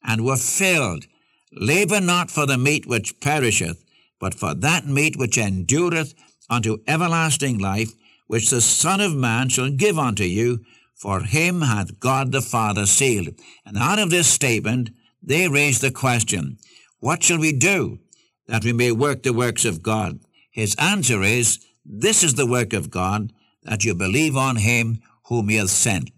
and 0.03 0.25
were 0.25 0.37
filled. 0.37 1.05
Labor 1.51 2.01
not 2.01 2.31
for 2.31 2.45
the 2.45 2.57
meat 2.57 2.85
which 2.85 3.19
perisheth, 3.19 3.83
but 4.19 4.33
for 4.33 4.53
that 4.55 4.87
meat 4.87 5.15
which 5.17 5.37
endureth 5.37 6.13
unto 6.49 6.79
everlasting 6.87 7.59
life, 7.59 7.91
which 8.27 8.49
the 8.49 8.61
Son 8.61 8.99
of 8.99 9.15
Man 9.15 9.49
shall 9.49 9.69
give 9.69 9.97
unto 9.97 10.23
you, 10.23 10.63
for 10.95 11.21
him 11.21 11.61
hath 11.61 11.99
God 11.99 12.31
the 12.31 12.41
Father 12.41 12.85
sealed. 12.85 13.29
And 13.65 13.77
out 13.77 13.99
of 13.99 14.09
this 14.09 14.27
statement, 14.27 14.89
they 15.27 15.49
raise 15.49 15.81
the 15.81 15.91
question, 15.91 16.57
What 16.99 17.21
shall 17.21 17.37
we 17.37 17.51
do 17.51 17.99
that 18.47 18.63
we 18.63 18.71
may 18.71 18.93
work 18.93 19.23
the 19.23 19.33
works 19.33 19.65
of 19.65 19.83
God? 19.83 20.21
His 20.49 20.73
answer 20.79 21.21
is, 21.21 21.59
This 21.85 22.23
is 22.23 22.35
the 22.35 22.47
work 22.47 22.71
of 22.71 22.89
God, 22.89 23.33
that 23.63 23.83
you 23.83 23.93
believe 23.93 24.37
on 24.37 24.55
him 24.55 25.01
whom 25.25 25.49
he 25.49 25.57
hath 25.57 25.69
sent. 25.69 26.11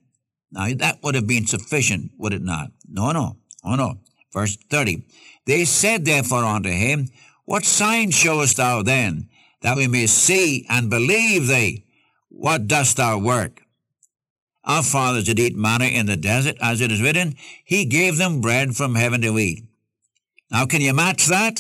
Now 0.51 0.71
that 0.75 0.99
would 1.01 1.15
have 1.15 1.25
been 1.25 1.47
sufficient, 1.47 2.11
would 2.19 2.33
it 2.33 2.43
not? 2.43 2.71
No, 2.87 3.11
no, 3.11 3.37
oh 3.63 3.75
no. 3.75 3.97
Verse 4.31 4.55
30. 4.69 5.03
They 5.47 5.65
said 5.65 6.05
therefore 6.05 6.45
unto 6.45 6.69
him, 6.69 7.07
What 7.45 7.65
sign 7.65 8.11
showest 8.11 8.57
thou 8.57 8.83
then, 8.83 9.27
that 9.61 9.75
we 9.75 9.87
may 9.87 10.05
see 10.05 10.67
and 10.69 10.87
believe 10.87 11.47
thee? 11.47 11.85
What 12.29 12.67
dost 12.67 12.97
thou 12.97 13.17
work? 13.17 13.63
Our 14.69 14.83
fathers 14.83 15.23
did 15.23 15.39
eat 15.39 15.55
manna 15.55 15.85
in 15.85 16.05
the 16.05 16.15
desert, 16.15 16.55
as 16.61 16.79
it 16.79 16.91
is 16.91 17.01
written, 17.01 17.33
He 17.65 17.85
gave 17.85 18.17
them 18.17 18.39
bread 18.39 18.75
from 18.75 18.93
heaven 18.93 19.19
to 19.23 19.39
eat. 19.39 19.63
Now 20.51 20.67
can 20.67 20.81
you 20.81 20.93
match 20.93 21.25
that? 21.25 21.59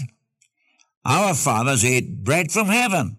Our 1.03 1.33
fathers 1.33 1.83
ate 1.83 2.23
bread 2.23 2.51
from 2.51 2.67
heaven. 2.67 3.17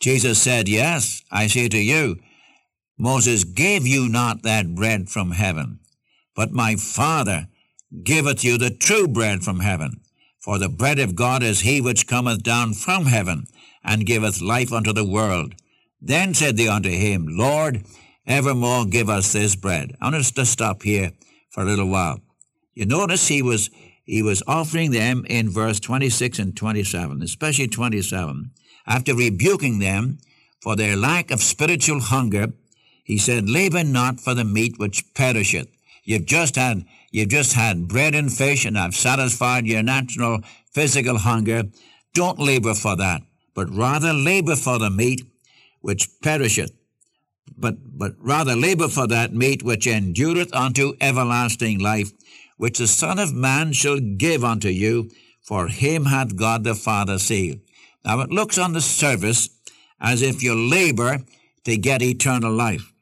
Jesus 0.00 0.40
said, 0.40 0.66
Yes, 0.66 1.22
I 1.30 1.46
say 1.46 1.68
to 1.68 1.78
you, 1.78 2.16
Moses 2.96 3.44
gave 3.44 3.86
you 3.86 4.08
not 4.08 4.42
that 4.44 4.74
bread 4.74 5.10
from 5.10 5.32
heaven, 5.32 5.80
but 6.34 6.52
my 6.52 6.76
Father 6.76 7.48
giveth 8.02 8.42
you 8.42 8.56
the 8.56 8.70
true 8.70 9.06
bread 9.06 9.42
from 9.42 9.60
heaven. 9.60 10.00
For 10.38 10.58
the 10.58 10.70
bread 10.70 10.98
of 10.98 11.14
God 11.14 11.42
is 11.42 11.60
he 11.60 11.82
which 11.82 12.06
cometh 12.06 12.42
down 12.42 12.72
from 12.72 13.06
heaven, 13.06 13.46
and 13.84 14.06
giveth 14.06 14.40
life 14.40 14.72
unto 14.72 14.94
the 14.94 15.04
world. 15.04 15.54
Then 16.00 16.32
said 16.32 16.56
they 16.56 16.68
unto 16.68 16.88
him, 16.90 17.26
Lord, 17.28 17.84
evermore 18.26 18.86
give 18.86 19.08
us 19.08 19.32
this 19.32 19.56
bread. 19.56 19.96
I 20.00 20.06
want 20.06 20.16
us 20.16 20.30
to 20.32 20.46
stop 20.46 20.82
here 20.82 21.12
for 21.50 21.62
a 21.62 21.66
little 21.66 21.88
while. 21.88 22.20
You 22.74 22.86
notice 22.86 23.28
he 23.28 23.42
was 23.42 23.70
he 24.04 24.22
was 24.22 24.42
offering 24.46 24.90
them 24.90 25.24
in 25.28 25.48
verse 25.48 25.80
26 25.80 26.38
and 26.38 26.56
27, 26.56 27.22
especially 27.22 27.68
27, 27.68 28.50
after 28.86 29.14
rebuking 29.14 29.78
them 29.78 30.18
for 30.60 30.76
their 30.76 30.96
lack 30.96 31.30
of 31.30 31.42
spiritual 31.42 32.00
hunger, 32.00 32.48
he 33.02 33.18
said, 33.18 33.48
Labor 33.48 33.84
not 33.84 34.20
for 34.20 34.34
the 34.34 34.44
meat 34.44 34.78
which 34.78 35.14
perisheth. 35.14 35.68
You've 36.04 36.26
just 36.26 36.56
had 36.56 36.84
you've 37.10 37.28
just 37.28 37.54
had 37.54 37.88
bread 37.88 38.14
and 38.14 38.32
fish, 38.32 38.64
and 38.64 38.78
I've 38.78 38.94
satisfied 38.94 39.66
your 39.66 39.82
natural 39.82 40.40
physical 40.72 41.18
hunger. 41.18 41.64
Don't 42.12 42.38
labor 42.38 42.74
for 42.74 42.96
that, 42.96 43.22
but 43.54 43.70
rather 43.70 44.12
labor 44.12 44.56
for 44.56 44.78
the 44.78 44.90
meat 44.90 45.22
which 45.80 46.08
perisheth. 46.22 46.72
But 47.56 47.98
but 47.98 48.14
rather 48.18 48.56
labor 48.56 48.88
for 48.88 49.06
that 49.06 49.34
meat 49.34 49.62
which 49.62 49.86
endureth 49.86 50.54
unto 50.54 50.94
everlasting 51.00 51.78
life, 51.78 52.12
which 52.56 52.78
the 52.78 52.86
Son 52.86 53.18
of 53.18 53.32
Man 53.32 53.72
shall 53.72 54.00
give 54.00 54.44
unto 54.44 54.68
you, 54.68 55.10
for 55.42 55.68
him 55.68 56.06
hath 56.06 56.36
God 56.36 56.64
the 56.64 56.74
Father 56.74 57.18
sealed. 57.18 57.60
Now 58.04 58.20
it 58.20 58.30
looks 58.30 58.58
on 58.58 58.72
the 58.72 58.80
surface 58.80 59.48
as 60.00 60.22
if 60.22 60.42
you 60.42 60.54
labor 60.54 61.20
to 61.64 61.76
get 61.76 62.02
eternal 62.02 62.52
life. 62.52 62.92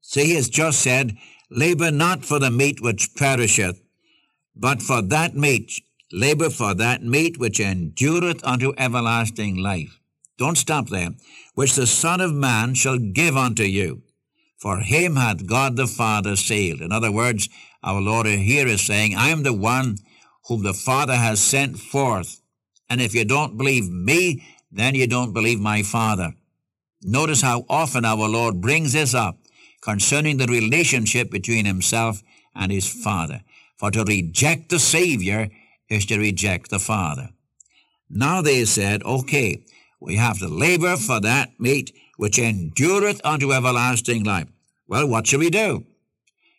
See, 0.00 0.26
he 0.26 0.34
has 0.36 0.48
just 0.48 0.80
said, 0.80 1.16
Labor 1.50 1.90
not 1.90 2.24
for 2.24 2.38
the 2.38 2.50
meat 2.50 2.80
which 2.80 3.14
perisheth, 3.14 3.80
but 4.54 4.82
for 4.82 5.02
that 5.02 5.36
meat, 5.36 5.80
labor 6.12 6.50
for 6.50 6.74
that 6.74 7.02
meat 7.02 7.38
which 7.38 7.60
endureth 7.60 8.44
unto 8.44 8.72
everlasting 8.78 9.56
life. 9.56 10.00
Don't 10.38 10.58
stop 10.58 10.88
there. 10.88 11.10
Which 11.54 11.74
the 11.74 11.86
Son 11.86 12.20
of 12.20 12.34
Man 12.34 12.74
shall 12.74 12.98
give 12.98 13.36
unto 13.36 13.62
you. 13.62 14.02
For 14.58 14.78
him 14.78 15.16
hath 15.16 15.46
God 15.46 15.76
the 15.76 15.86
Father 15.86 16.36
sealed. 16.36 16.80
In 16.80 16.92
other 16.92 17.12
words, 17.12 17.48
our 17.82 18.00
Lord 18.00 18.26
here 18.26 18.66
is 18.66 18.84
saying, 18.84 19.14
I 19.14 19.28
am 19.28 19.42
the 19.42 19.52
one 19.52 19.96
whom 20.48 20.62
the 20.62 20.74
Father 20.74 21.16
has 21.16 21.40
sent 21.40 21.78
forth 21.78 22.40
and 22.88 23.00
if 23.00 23.14
you 23.14 23.24
don't 23.24 23.56
believe 23.56 23.90
me, 23.90 24.44
then 24.70 24.94
you 24.94 25.06
don't 25.06 25.32
believe 25.32 25.60
my 25.60 25.82
Father. 25.82 26.34
Notice 27.02 27.42
how 27.42 27.64
often 27.68 28.04
our 28.04 28.28
Lord 28.28 28.60
brings 28.60 28.92
this 28.92 29.14
up 29.14 29.38
concerning 29.80 30.36
the 30.36 30.46
relationship 30.46 31.30
between 31.30 31.64
himself 31.64 32.22
and 32.54 32.72
his 32.72 32.88
Father. 32.88 33.42
For 33.76 33.90
to 33.90 34.04
reject 34.04 34.70
the 34.70 34.78
Savior 34.78 35.48
is 35.88 36.06
to 36.06 36.18
reject 36.18 36.70
the 36.70 36.78
Father. 36.78 37.30
Now 38.08 38.40
they 38.40 38.64
said, 38.64 39.02
okay, 39.02 39.64
we 40.00 40.16
have 40.16 40.38
to 40.38 40.48
labor 40.48 40.96
for 40.96 41.20
that 41.20 41.58
meat 41.58 41.94
which 42.16 42.38
endureth 42.38 43.20
unto 43.24 43.52
everlasting 43.52 44.24
life. 44.24 44.48
Well, 44.86 45.08
what 45.08 45.26
shall 45.26 45.40
we 45.40 45.50
do? 45.50 45.84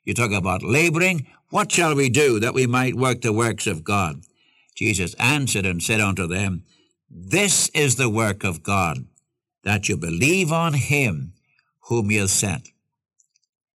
You 0.03 0.13
talk 0.13 0.31
about 0.31 0.63
laboring. 0.63 1.27
What 1.49 1.71
shall 1.71 1.95
we 1.95 2.09
do 2.09 2.39
that 2.39 2.53
we 2.53 2.67
might 2.67 2.95
work 2.95 3.21
the 3.21 3.33
works 3.33 3.67
of 3.67 3.83
God? 3.83 4.21
Jesus 4.75 5.15
answered 5.15 5.65
and 5.65 5.81
said 5.81 5.99
unto 5.99 6.27
them, 6.27 6.63
This 7.09 7.69
is 7.69 7.95
the 7.95 8.09
work 8.09 8.43
of 8.43 8.63
God, 8.63 9.05
that 9.63 9.89
you 9.89 9.97
believe 9.97 10.51
on 10.51 10.73
him 10.73 11.33
whom 11.81 12.09
he 12.09 12.17
has 12.17 12.31
sent. 12.31 12.69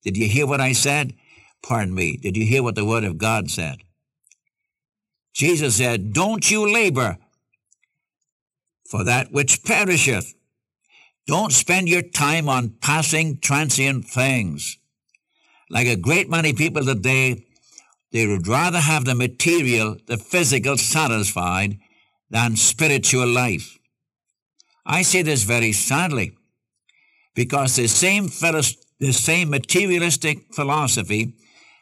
Did 0.04 0.16
you 0.16 0.28
hear 0.28 0.46
what 0.46 0.60
I 0.60 0.72
said? 0.72 1.14
Pardon 1.62 1.94
me. 1.94 2.16
Did 2.16 2.36
you 2.36 2.44
hear 2.44 2.62
what 2.62 2.74
the 2.74 2.84
word 2.84 3.04
of 3.04 3.18
God 3.18 3.50
said? 3.50 3.78
Jesus 5.32 5.76
said, 5.76 6.12
Don't 6.12 6.50
you 6.50 6.72
labor 6.72 7.18
for 8.92 9.04
that 9.04 9.32
which 9.32 9.64
perisheth. 9.64 10.34
Don't 11.26 11.50
spend 11.50 11.88
your 11.88 12.02
time 12.02 12.46
on 12.46 12.76
passing 12.82 13.38
transient 13.38 14.04
things. 14.04 14.76
Like 15.70 15.86
a 15.86 15.96
great 15.96 16.28
many 16.28 16.52
people 16.52 16.84
today, 16.84 17.46
they 18.12 18.26
would 18.26 18.46
rather 18.46 18.80
have 18.80 19.06
the 19.06 19.14
material, 19.14 19.96
the 20.06 20.18
physical 20.18 20.76
satisfied 20.76 21.78
than 22.28 22.56
spiritual 22.56 23.26
life. 23.26 23.78
I 24.84 25.00
say 25.00 25.22
this 25.22 25.44
very 25.44 25.72
sadly 25.72 26.36
because 27.34 27.76
the 27.76 27.88
same, 27.88 28.26
the 28.26 29.12
same 29.12 29.48
materialistic 29.48 30.52
philosophy 30.52 31.32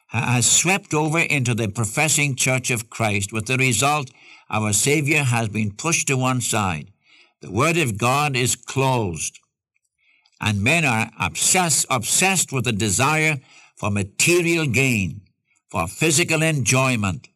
has 0.07 0.49
swept 0.49 0.95
over 0.95 1.19
into 1.19 1.57
the 1.57 1.69
professing 1.69 2.37
Church 2.37 2.71
of 2.71 2.88
Christ 2.88 3.33
with 3.33 3.47
the 3.47 3.57
result 3.57 4.12
our 4.49 4.73
Savior 4.73 5.25
has 5.25 5.49
been 5.49 5.73
pushed 5.73 6.07
to 6.07 6.17
one 6.17 6.40
side. 6.40 6.93
The 7.41 7.51
Word 7.51 7.79
of 7.79 7.97
God 7.97 8.37
is 8.37 8.55
closed. 8.55 9.39
And 10.41 10.63
men 10.63 10.85
are 10.85 11.11
obsessed, 11.19 11.87
obsessed 11.91 12.53
with 12.53 12.65
the 12.65 12.73
desire 12.73 13.39
for 13.77 13.91
material 13.91 14.67
gain, 14.67 15.23
for 15.71 15.87
physical 15.87 16.43
enjoyment, 16.43 17.29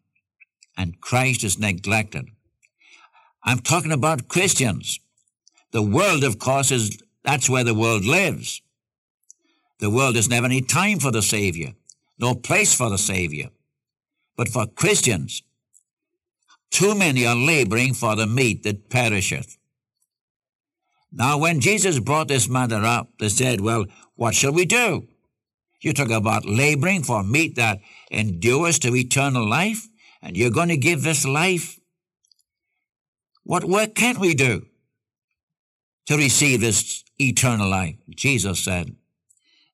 and 0.76 1.00
Christ 1.00 1.44
is 1.44 1.58
neglected. 1.58 2.28
I'm 3.42 3.58
talking 3.58 3.92
about 3.92 4.28
Christians. 4.28 5.00
The 5.70 5.82
world, 5.82 6.24
of 6.24 6.38
course, 6.38 6.70
is 6.70 6.98
that's 7.22 7.48
where 7.48 7.64
the 7.64 7.74
world 7.74 8.04
lives. 8.04 8.60
The 9.80 9.90
world 9.90 10.14
doesn't 10.14 10.32
have 10.32 10.44
any 10.44 10.60
time 10.60 10.98
for 10.98 11.10
the 11.10 11.22
Savior, 11.22 11.72
no 12.18 12.34
place 12.34 12.74
for 12.74 12.90
the 12.90 12.98
Savior. 12.98 13.50
But 14.36 14.48
for 14.48 14.66
Christians, 14.66 15.42
too 16.70 16.94
many 16.94 17.26
are 17.26 17.36
laboring 17.36 17.94
for 17.94 18.16
the 18.16 18.26
meat 18.26 18.62
that 18.64 18.88
perisheth. 18.88 19.56
Now, 21.16 21.38
when 21.38 21.60
Jesus 21.60 22.00
brought 22.00 22.26
this 22.26 22.48
matter 22.48 22.82
up, 22.82 23.08
they 23.20 23.28
said, 23.28 23.60
Well, 23.60 23.86
what 24.16 24.34
shall 24.34 24.52
we 24.52 24.64
do? 24.64 25.06
You 25.80 25.92
talk 25.92 26.10
about 26.10 26.44
laboring 26.44 27.04
for 27.04 27.22
meat 27.22 27.54
that 27.54 27.78
endures 28.10 28.80
to 28.80 28.96
eternal 28.96 29.48
life, 29.48 29.86
and 30.20 30.36
you're 30.36 30.50
going 30.50 30.70
to 30.70 30.76
give 30.76 31.02
this 31.02 31.24
life. 31.24 31.78
What 33.44 33.64
work 33.64 33.94
can 33.94 34.18
we 34.18 34.34
do 34.34 34.66
to 36.06 36.16
receive 36.16 36.60
this 36.60 37.04
eternal 37.20 37.68
life? 37.68 37.96
Jesus 38.10 38.64
said, 38.64 38.96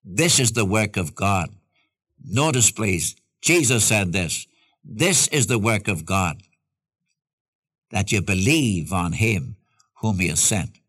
This 0.05 0.39
is 0.39 0.53
the 0.53 0.67
work 0.67 0.99
of 0.99 1.15
God. 1.15 1.49
Notice, 2.23 2.71
please, 2.71 3.17
Jesus 3.41 3.87
said 3.87 4.13
this. 4.13 4.47
This 4.85 5.27
is 5.29 5.47
the 5.47 5.59
work 5.59 5.89
of 5.89 6.05
God, 6.05 6.43
that 7.93 8.13
you 8.13 8.21
believe 8.21 8.93
on 8.93 9.13
him 9.13 9.57
whom 10.01 10.19
he 10.19 10.29
has 10.29 10.41
sent. 10.41 10.80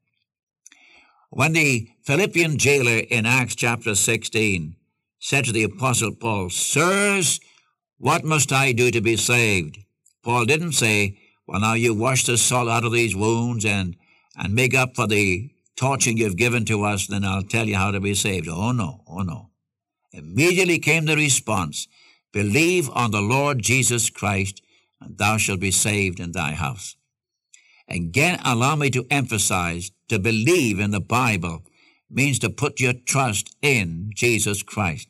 When 1.34 1.54
the 1.54 1.88
Philippian 2.04 2.58
jailer 2.58 2.98
in 3.10 3.26
Acts 3.26 3.56
chapter 3.56 3.96
16 3.96 4.76
said 5.18 5.46
to 5.46 5.54
the 5.54 5.64
Apostle 5.64 6.14
Paul, 6.14 6.50
Sirs, 6.50 7.40
what 7.98 8.26
must 8.26 8.52
I 8.52 8.74
do 8.74 8.92
to 8.92 9.00
be 9.00 9.16
saved? 9.16 9.80
Paul 10.24 10.44
didn't 10.44 10.74
say, 10.74 11.18
Well, 11.48 11.62
now 11.62 11.76
you 11.76 11.94
wash 11.94 12.26
the 12.26 12.38
salt 12.38 12.68
out 12.68 12.84
of 12.84 12.92
these 12.92 13.16
wounds 13.16 13.64
and, 13.64 13.96
and 14.36 14.54
make 14.54 14.76
up 14.76 14.94
for 14.94 15.08
the 15.08 15.50
torture 15.78 16.12
you've 16.12 16.36
given 16.36 16.66
to 16.66 16.84
us, 16.84 17.08
then 17.08 17.24
I'll 17.24 17.44
tell 17.44 17.66
you 17.66 17.78
how 17.78 17.92
to 17.92 18.02
be 18.02 18.14
saved. 18.14 18.50
Oh, 18.50 18.74
no, 18.74 19.00
oh, 19.08 19.22
no. 19.22 19.52
Immediately 20.12 20.80
came 20.80 21.06
the 21.06 21.16
response 21.16 21.88
Believe 22.34 22.90
on 22.90 23.12
the 23.12 23.22
Lord 23.22 23.60
Jesus 23.60 24.10
Christ, 24.10 24.62
and 25.00 25.18
thou 25.18 25.38
shalt 25.38 25.62
be 25.62 25.72
saved 25.72 26.20
in 26.20 26.34
thy 26.34 26.52
house. 26.52 26.98
Again, 27.92 28.40
allow 28.46 28.78
me 28.78 28.90
to 28.92 29.06
emphasize 29.12 29.92
to 30.08 30.18
believe 30.18 30.80
in 30.80 30.92
the 30.92 31.02
Bible 31.02 31.64
means 32.10 32.40
to 32.40 32.50
put 32.50 32.80
your 32.80 32.94
trust 32.94 33.54
in 33.62 34.12
Jesus 34.16 34.64
Christ. 34.64 35.10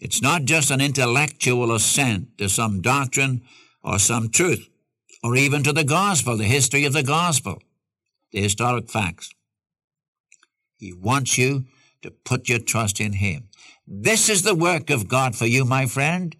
It's 0.00 0.20
not 0.20 0.44
just 0.44 0.72
an 0.72 0.80
intellectual 0.80 1.72
assent 1.72 2.36
to 2.38 2.48
some 2.48 2.80
doctrine 2.80 3.42
or 3.84 4.00
some 4.00 4.30
truth, 4.30 4.68
or 5.22 5.36
even 5.36 5.62
to 5.62 5.72
the 5.72 5.84
gospel, 5.84 6.36
the 6.36 6.44
history 6.44 6.84
of 6.84 6.92
the 6.92 7.04
gospel, 7.04 7.62
the 8.32 8.42
historic 8.42 8.90
facts. 8.90 9.32
He 10.76 10.92
wants 10.92 11.38
you 11.38 11.66
to 12.02 12.10
put 12.10 12.48
your 12.48 12.58
trust 12.58 13.00
in 13.00 13.12
Him. 13.12 13.48
This 13.86 14.28
is 14.28 14.42
the 14.42 14.56
work 14.56 14.90
of 14.90 15.06
God 15.06 15.36
for 15.36 15.46
you, 15.46 15.64
my 15.64 15.86
friend. 15.86 16.34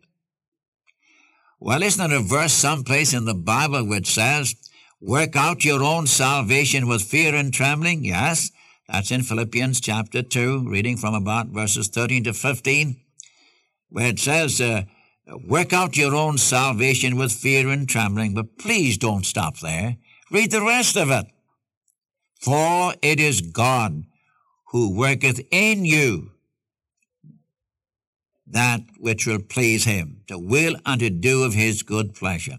Well, 1.61 1.85
isn't 1.85 2.11
there 2.11 2.19
a 2.19 2.23
verse 2.23 2.53
someplace 2.53 3.15
in 3.15 3.27
the 3.27 3.35
Bible 3.35 3.87
which 3.87 4.13
says, 4.13 4.57
Work 5.05 5.35
out 5.35 5.65
your 5.65 5.83
own 5.83 6.07
salvation 6.07 6.87
with 6.87 7.03
fear 7.03 7.35
and 7.35 7.53
trembling. 7.53 8.05
Yes, 8.05 8.53
that's 8.89 9.11
in 9.11 9.23
Philippians 9.23 9.81
chapter 9.81 10.23
2, 10.23 10.69
reading 10.69 10.97
from 10.97 11.13
about 11.13 11.49
verses 11.49 11.89
13 11.89 12.23
to 12.23 12.33
15, 12.33 13.01
where 13.89 14.07
it 14.07 14.21
says, 14.21 14.61
uh, 14.61 14.83
Work 15.45 15.73
out 15.73 15.97
your 15.97 16.15
own 16.15 16.39
salvation 16.39 17.17
with 17.17 17.33
fear 17.33 17.69
and 17.69 17.89
trembling. 17.89 18.33
But 18.35 18.59
please 18.59 18.97
don't 18.97 19.27
stop 19.27 19.59
there. 19.59 19.97
Read 20.31 20.53
the 20.53 20.63
rest 20.63 20.97
of 20.97 21.11
it. 21.11 21.27
For 22.41 22.95
it 23.03 23.19
is 23.19 23.41
God 23.41 24.05
who 24.69 24.97
worketh 24.97 25.41
in 25.51 25.85
you 25.85 26.31
that 28.47 28.83
which 28.99 29.27
will 29.27 29.41
please 29.41 29.85
him, 29.85 30.23
to 30.29 30.39
will 30.39 30.77
and 30.87 31.01
to 31.01 31.11
do 31.11 31.43
of 31.43 31.55
his 31.55 31.83
good 31.83 32.15
pleasure. 32.15 32.59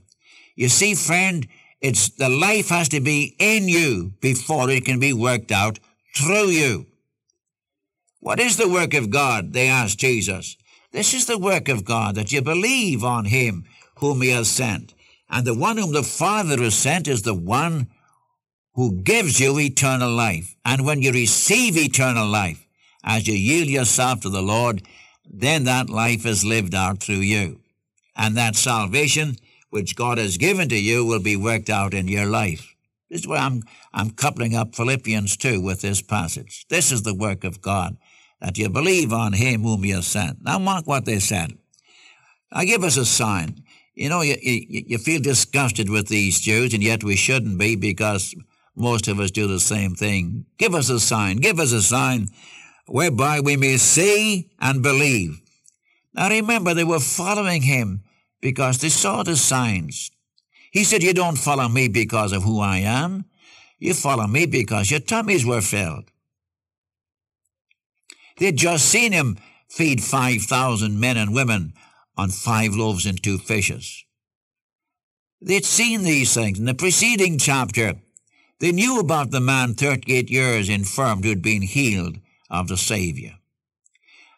You 0.56 0.68
see, 0.68 0.94
friend, 0.94 1.48
it's 1.84 2.08
the 2.10 2.30
life 2.30 2.70
has 2.70 2.88
to 2.90 3.02
be 3.02 3.36
in 3.38 3.68
you 3.68 4.14
before 4.22 4.70
it 4.70 4.86
can 4.86 5.00
be 5.00 5.12
worked 5.12 5.52
out 5.52 5.80
through 6.16 6.48
you. 6.48 6.88
What 8.22 8.40
is 8.40 8.56
the 8.56 8.70
work 8.70 8.94
of 8.94 9.10
God? 9.10 9.52
They 9.52 9.68
asked 9.68 10.00
Jesus. 10.00 10.56
This 10.94 11.14
is 11.14 11.26
the 11.26 11.38
work 11.38 11.68
of 11.68 11.84
God, 11.84 12.16
that 12.16 12.32
you 12.32 12.42
believe 12.42 13.04
on 13.04 13.26
him 13.26 13.66
whom 13.96 14.22
he 14.22 14.30
has 14.30 14.50
sent. 14.50 14.94
And 15.30 15.46
the 15.46 15.54
one 15.54 15.78
whom 15.78 15.92
the 15.92 16.04
Father 16.04 16.58
has 16.64 16.76
sent 16.76 17.08
is 17.08 17.24
the 17.24 17.34
one 17.34 17.88
who 18.76 19.02
gives 19.02 19.42
you 19.42 19.60
eternal 19.60 20.12
life. 20.12 20.56
And 20.64 20.86
when 20.86 21.02
you 21.02 21.12
receive 21.12 21.76
eternal 21.76 22.28
life, 22.28 22.66
as 23.04 23.28
you 23.28 23.34
yield 23.34 23.68
yourself 23.68 24.22
to 24.22 24.30
the 24.30 24.42
Lord, 24.42 24.84
then 25.30 25.66
that 25.66 25.90
life 25.90 26.26
is 26.26 26.46
lived 26.46 26.74
out 26.74 27.04
through 27.04 27.16
you. 27.16 27.60
And 28.16 28.38
that 28.38 28.56
salvation 28.56 29.36
which 29.74 29.96
God 29.96 30.20
has 30.20 30.38
given 30.38 30.70
to 30.70 30.80
you 30.80 31.04
will 31.04 31.20
be 31.20 31.36
worked 31.36 31.68
out 31.68 31.96
in 31.96 32.08
your 32.08 32.28
life. 32.28 32.76
This 33.10 33.22
is 33.22 33.28
why 33.28 33.38
I'm, 33.38 33.64
I'm 33.92 34.12
coupling 34.12 34.56
up 34.56 34.76
Philippians 34.76 35.36
2 35.38 35.60
with 35.62 35.82
this 35.82 36.00
passage. 36.00 36.68
This 36.70 36.92
is 36.92 37.02
the 37.02 37.16
work 37.16 37.44
of 37.44 37.60
God, 37.60 37.98
that 38.40 38.60
you 38.60 38.70
believe 38.70 39.12
on 39.12 39.34
him 39.34 39.64
whom 39.64 39.84
you 39.84 40.04
sent. 40.04 40.44
Now 40.44 40.60
mark 40.60 40.86
what 40.86 41.06
they 41.06 41.18
said. 41.18 41.58
Now 42.54 42.62
give 42.62 42.84
us 42.84 42.98
a 42.98 43.06
sign. 43.06 43.64
You 43.96 44.10
know, 44.10 44.22
you, 44.22 44.36
you, 44.40 44.84
you 44.88 44.98
feel 45.00 45.20
disgusted 45.20 45.90
with 45.90 46.08
these 46.08 46.40
Jews, 46.40 46.76
and 46.76 46.84
yet 46.84 47.04
we 47.04 47.16
shouldn't 47.16 47.58
be 47.58 47.76
because 47.76 48.36
most 48.76 49.08
of 49.08 49.20
us 49.20 49.32
do 49.32 49.48
the 49.48 49.60
same 49.60 49.96
thing. 49.96 50.46
Give 50.60 50.76
us 50.76 50.90
a 50.90 51.00
sign. 51.00 51.38
Give 51.38 51.60
us 51.60 51.72
a 51.72 51.82
sign 51.82 52.28
whereby 52.86 53.40
we 53.40 53.58
may 53.58 53.78
see 53.78 54.52
and 54.60 54.84
believe. 54.84 55.42
Now 56.14 56.30
remember, 56.30 56.76
they 56.76 56.84
were 56.84 57.00
following 57.00 57.64
him 57.64 58.04
because 58.44 58.80
they 58.80 58.90
saw 58.90 59.24
the 59.24 59.38
signs. 59.38 60.12
He 60.70 60.84
said, 60.84 61.02
You 61.02 61.14
don't 61.14 61.38
follow 61.38 61.70
me 61.70 61.88
because 61.88 62.34
of 62.34 62.44
who 62.44 62.60
I 62.60 62.80
am. 62.80 63.24
You 63.80 63.94
follow 63.94 64.28
me 64.28 64.46
because 64.46 64.92
your 64.92 65.00
tummies 65.00 65.46
were 65.46 65.62
filled. 65.62 66.12
They'd 68.38 68.58
just 68.58 68.86
seen 68.86 69.14
him 69.14 69.38
feed 69.70 70.04
5,000 70.04 71.00
men 71.00 71.16
and 71.16 71.34
women 71.34 71.74
on 72.18 72.30
five 72.30 72.76
loaves 72.76 73.06
and 73.06 73.22
two 73.22 73.38
fishes. 73.38 74.04
They'd 75.42 75.66
seen 75.66 76.04
these 76.04 76.34
things 76.34 76.60
in 76.60 76.66
the 76.66 76.74
preceding 76.74 77.38
chapter. 77.38 77.94
They 78.60 78.74
knew 78.74 79.00
about 79.00 79.32
the 79.32 79.40
man 79.40 79.74
38 79.74 80.30
years 80.30 80.68
infirmed 80.68 81.24
who'd 81.24 81.42
been 81.42 81.62
healed 81.62 82.18
of 82.50 82.68
the 82.68 82.78
Savior. 82.78 83.36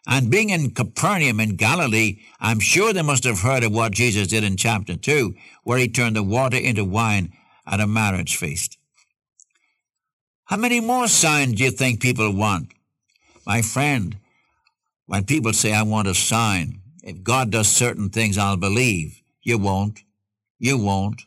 And 0.06 0.30
being 0.30 0.50
in 0.50 0.70
Capernaum 0.70 1.40
in 1.40 1.56
Galilee, 1.56 2.20
I'm 2.40 2.60
sure 2.60 2.92
they 2.92 3.02
must 3.02 3.24
have 3.24 3.40
heard 3.40 3.64
of 3.64 3.72
what 3.72 3.92
Jesus 3.92 4.28
did 4.28 4.44
in 4.44 4.56
chapter 4.56 4.96
2, 4.96 5.34
where 5.64 5.78
he 5.78 5.88
turned 5.88 6.16
the 6.16 6.22
water 6.22 6.56
into 6.56 6.84
wine 6.84 7.32
at 7.66 7.80
a 7.80 7.86
marriage 7.86 8.36
feast. 8.36 8.78
How 10.44 10.56
many 10.56 10.78
more 10.78 11.08
signs 11.08 11.54
do 11.54 11.64
you 11.64 11.72
think 11.72 12.00
people 12.00 12.32
want? 12.32 12.68
My 13.44 13.62
friend, 13.62 14.16
when 15.06 15.24
people 15.24 15.52
say, 15.52 15.72
I 15.72 15.82
want 15.82 16.06
a 16.06 16.14
sign, 16.14 16.82
if 17.02 17.22
God 17.24 17.50
does 17.50 17.68
certain 17.68 18.10
things, 18.10 18.38
I'll 18.38 18.56
believe. 18.56 19.20
You 19.42 19.58
won't. 19.58 20.00
You 20.58 20.78
won't. 20.78 21.22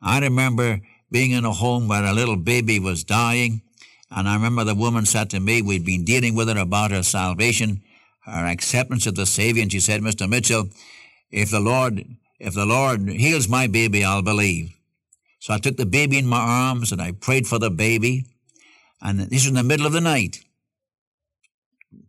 I 0.00 0.20
remember 0.20 0.80
being 1.10 1.32
in 1.32 1.44
a 1.44 1.52
home 1.52 1.88
where 1.88 2.04
a 2.04 2.12
little 2.12 2.36
baby 2.36 2.78
was 2.78 3.02
dying, 3.02 3.62
and 4.10 4.28
I 4.28 4.34
remember 4.34 4.64
the 4.64 4.74
woman 4.74 5.04
said 5.04 5.30
to 5.30 5.40
me, 5.40 5.62
we'd 5.62 5.84
been 5.84 6.04
dealing 6.04 6.34
with 6.34 6.48
her 6.48 6.58
about 6.58 6.92
her 6.92 7.02
salvation, 7.02 7.82
her 8.28 8.46
acceptance 8.46 9.06
of 9.06 9.14
the 9.14 9.26
Savior, 9.26 9.62
and 9.62 9.72
she 9.72 9.80
said, 9.80 10.00
Mr. 10.00 10.28
Mitchell, 10.28 10.68
if 11.30 11.50
the 11.50 11.60
Lord, 11.60 12.04
if 12.38 12.54
the 12.54 12.66
Lord 12.66 13.08
heals 13.08 13.48
my 13.48 13.66
baby, 13.66 14.04
I'll 14.04 14.22
believe. 14.22 14.74
So 15.40 15.54
I 15.54 15.58
took 15.58 15.76
the 15.76 15.86
baby 15.86 16.18
in 16.18 16.26
my 16.26 16.40
arms 16.40 16.92
and 16.92 17.00
I 17.00 17.12
prayed 17.12 17.46
for 17.46 17.58
the 17.58 17.70
baby. 17.70 18.26
And 19.00 19.20
this 19.20 19.44
was 19.44 19.48
in 19.48 19.54
the 19.54 19.62
middle 19.62 19.86
of 19.86 19.92
the 19.92 20.00
night. 20.00 20.40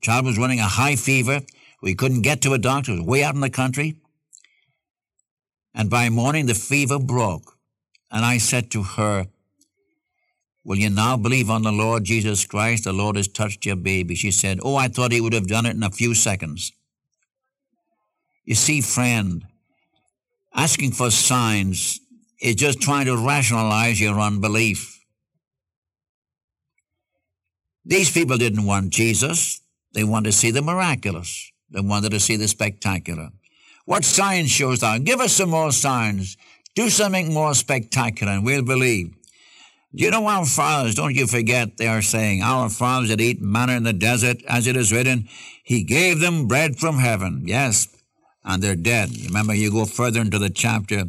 Child 0.02 0.26
was 0.26 0.38
running 0.38 0.60
a 0.60 0.64
high 0.64 0.96
fever. 0.96 1.42
We 1.82 1.96
couldn't 1.96 2.22
get 2.22 2.42
to 2.42 2.54
a 2.54 2.58
doctor, 2.58 2.94
it 2.94 3.00
was 3.00 3.06
way 3.06 3.24
out 3.24 3.36
in 3.36 3.42
the 3.42 3.50
country. 3.50 3.98
And 5.74 5.90
by 5.90 6.10
morning, 6.10 6.48
the 6.48 6.56
fever 6.56 7.00
broke. 7.00 7.58
And 8.12 8.26
I 8.26 8.40
said 8.40 8.72
to 8.72 8.84
her, 8.84 9.28
Will 10.64 10.78
you 10.78 10.90
now 10.90 11.16
believe 11.18 11.50
on 11.50 11.64
the 11.64 11.72
Lord 11.72 12.04
Jesus 12.04 12.46
Christ? 12.46 12.84
The 12.84 12.94
Lord 12.94 13.16
has 13.16 13.28
touched 13.28 13.66
your 13.66 13.76
baby. 13.76 14.16
She 14.16 14.32
said, 14.32 14.60
Oh, 14.62 14.76
I 14.76 14.88
thought 14.88 15.12
he 15.12 15.22
would 15.22 15.34
have 15.34 15.48
done 15.48 15.66
it 15.66 15.76
in 15.76 15.84
a 15.84 15.90
few 15.90 16.14
seconds. 16.14 16.72
You 18.44 18.56
see, 18.56 18.82
friend, 18.82 19.46
asking 20.54 20.92
for 20.92 21.12
signs 21.12 22.00
is 22.42 22.56
just 22.56 22.82
trying 22.82 23.06
to 23.06 23.16
rationalize 23.16 24.02
your 24.02 24.20
unbelief. 24.20 25.04
These 27.86 28.12
people 28.12 28.38
didn't 28.38 28.66
want 28.66 28.92
Jesus. 28.92 29.62
They 29.94 30.04
wanted 30.04 30.32
to 30.32 30.38
see 30.38 30.52
the 30.52 30.62
miraculous. 30.62 31.52
They 31.72 31.82
wanted 31.82 32.12
to 32.12 32.20
see 32.20 32.36
the 32.36 32.48
spectacular. 32.48 33.30
What 33.86 34.04
signs 34.04 34.52
shows 34.52 34.80
thou? 34.80 34.98
Give 35.00 35.20
us 35.20 35.34
some 35.34 35.50
more 35.50 35.72
signs. 35.72 36.38
Do 36.76 36.90
something 36.90 37.34
more 37.34 37.54
spectacular 37.54 38.34
and 38.34 38.46
we'll 38.46 38.64
believe. 38.64 39.19
You 39.92 40.12
know 40.12 40.28
our 40.28 40.46
fathers, 40.46 40.94
don't 40.94 41.16
you 41.16 41.26
forget, 41.26 41.78
they 41.78 41.88
are 41.88 42.04
saying, 42.04 42.44
Our 42.44 42.70
fathers 42.70 43.10
that 43.10 43.20
eat 43.20 43.42
manna 43.42 43.74
in 43.74 43.84
the 43.84 43.94
desert, 43.94 44.38
as 44.48 44.68
it 44.68 44.76
is 44.76 44.94
written, 44.94 45.28
He 45.64 45.84
gave 45.84 46.20
them 46.20 46.48
bread 46.48 46.78
from 46.78 47.00
heaven. 47.00 47.44
Yes, 47.46 47.88
and 48.44 48.62
they're 48.62 48.76
dead. 48.76 49.10
Remember, 49.26 49.56
you 49.56 49.72
go 49.72 49.86
further 49.86 50.22
into 50.22 50.38
the 50.38 50.52
chapter. 50.52 51.06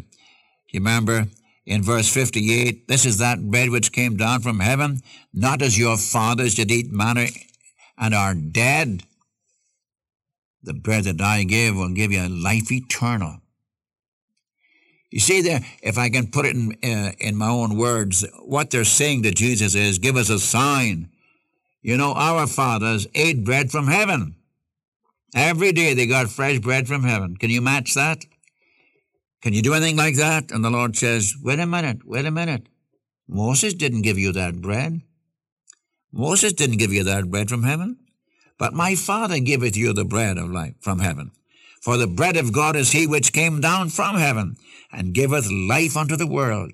You 0.71 0.81
remember 0.81 1.27
in 1.67 1.83
verse 1.83 2.09
58, 2.13 2.89
this 2.89 3.05
is 3.05 3.19
that 3.19 3.51
bread 3.51 3.69
which 3.69 3.93
came 3.93 4.17
down 4.17 4.41
from 4.41 4.61
heaven, 4.61 5.03
not 5.35 5.61
as 5.61 5.79
your 5.79 5.99
fathers 5.99 6.55
did 6.55 6.71
eat 6.71 6.91
manna 6.91 7.27
and 7.99 8.15
are 8.15 8.35
dead. 8.35 9.03
The 10.63 10.75
bread 10.75 11.05
that 11.05 11.21
I 11.21 11.45
give 11.45 11.77
will 11.77 11.93
give 11.93 12.13
you 12.13 12.29
life 12.29 12.73
eternal. 12.73 13.40
You 15.11 15.19
see 15.19 15.43
there, 15.43 15.61
if 15.83 15.99
I 15.99 16.09
can 16.09 16.29
put 16.29 16.47
it 16.47 16.55
in, 16.55 16.77
uh, 16.85 17.13
in 17.19 17.37
my 17.37 17.49
own 17.49 17.77
words, 17.77 18.25
what 18.45 18.71
they're 18.71 18.85
saying 18.85 19.25
to 19.25 19.33
Jesus 19.33 19.75
is, 19.75 19.99
give 19.99 20.17
us 20.17 20.31
a 20.31 20.39
sign. 20.39 21.11
You 21.83 21.97
know, 21.97 22.13
our 22.13 22.47
fathers 22.47 23.07
ate 23.15 23.45
bread 23.45 23.71
from 23.71 23.89
heaven. 23.89 24.37
Every 25.35 25.73
day 25.73 25.95
they 25.95 26.07
got 26.07 26.31
fresh 26.31 26.59
bread 26.59 26.87
from 26.87 27.03
heaven. 27.03 27.37
Can 27.37 27.51
you 27.51 27.61
match 27.61 27.95
that? 27.95 28.25
Can 29.43 29.53
you 29.53 29.63
do 29.63 29.75
anything 29.75 29.97
like 29.97 30.17
that? 30.17 30.53
And 30.53 30.65
the 30.65 30.71
Lord 30.71 30.97
says, 30.97 31.35
wait 31.43 31.59
a 31.59 31.67
minute, 31.67 32.07
wait 32.07 32.27
a 32.27 32.31
minute. 32.31 32.69
Moses 33.27 33.75
didn't 33.75 34.03
give 34.03 34.19
you 34.19 34.33
that 34.33 34.61
bread. 34.61 35.01
Moses 36.13 36.53
didn't 36.53 36.79
give 36.79 36.93
you 36.93 37.05
that 37.05 37.31
bread 37.31 37.49
from 37.49 37.63
heaven. 37.63 37.97
But 38.59 38.75
my 38.75 38.95
Father 38.95 39.39
giveth 39.41 39.77
you 39.77 39.93
the 39.93 40.05
bread 40.05 40.37
of 40.37 40.51
life 40.51 40.75
from 40.81 40.99
heaven. 40.99 41.31
For 41.81 41.97
the 41.97 42.07
bread 42.07 42.37
of 42.37 42.53
God 42.53 42.77
is 42.77 42.93
he 42.93 43.07
which 43.07 43.33
came 43.33 43.61
down 43.61 43.89
from 43.89 44.17
heaven, 44.17 44.57
and 44.93 45.15
giveth 45.15 45.51
life 45.51 45.97
unto 45.97 46.17
the 46.17 46.27
world. 46.27 46.73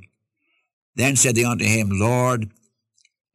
Then 0.95 1.17
said 1.17 1.35
they 1.35 1.45
unto 1.45 1.65
him, 1.65 1.91
Lord, 1.93 2.51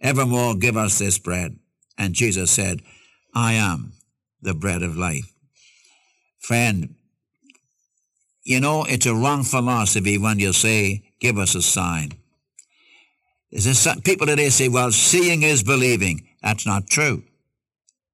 evermore 0.01 0.55
give 0.55 0.75
us 0.75 0.99
this 0.99 1.17
bread. 1.17 1.57
And 1.97 2.13
Jesus 2.13 2.51
said, 2.51 2.81
I 3.33 3.53
am 3.53 3.93
the 4.41 4.53
bread 4.53 4.81
of 4.81 4.97
life. 4.97 5.31
Friend, 6.39 6.95
you 8.43 8.59
know, 8.59 8.83
it's 8.83 9.05
a 9.05 9.13
wrong 9.13 9.43
philosophy 9.43 10.17
when 10.17 10.39
you 10.39 10.51
say, 10.51 11.03
give 11.19 11.37
us 11.37 11.53
a 11.53 11.61
sign. 11.61 12.13
There's 13.51 13.87
people 14.03 14.25
today 14.25 14.49
say, 14.49 14.67
well, 14.67 14.91
seeing 14.91 15.43
is 15.43 15.61
believing. 15.61 16.27
That's 16.41 16.65
not 16.65 16.87
true. 16.87 17.23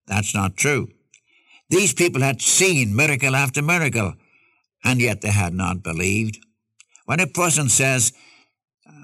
That's 0.07 0.35
not 0.35 0.57
true. 0.57 0.89
These 1.69 1.93
people 1.93 2.21
had 2.21 2.41
seen 2.41 2.95
miracle 2.95 3.35
after 3.35 3.61
miracle, 3.61 4.13
and 4.83 5.01
yet 5.01 5.21
they 5.21 5.31
had 5.31 5.53
not 5.53 5.83
believed. 5.83 6.39
When 7.05 7.19
a 7.19 7.27
person 7.27 7.69
says, 7.69 8.13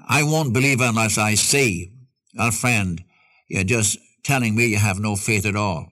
I 0.08 0.22
won't 0.22 0.52
believe 0.52 0.80
unless 0.80 1.18
I 1.18 1.34
see, 1.34 1.92
well, 2.34 2.50
friend, 2.50 3.02
you're 3.48 3.64
just 3.64 3.98
telling 4.24 4.54
me 4.54 4.66
you 4.66 4.78
have 4.78 4.98
no 4.98 5.16
faith 5.16 5.46
at 5.46 5.56
all. 5.56 5.90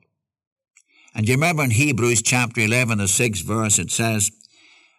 And 1.15 1.29
you 1.29 1.35
remember 1.35 1.63
in 1.63 1.71
Hebrews 1.71 2.23
chapter 2.23 2.63
11, 2.63 2.99
the 2.99 3.09
sixth 3.09 3.45
verse, 3.45 3.79
it 3.79 3.91
says, 3.91 4.31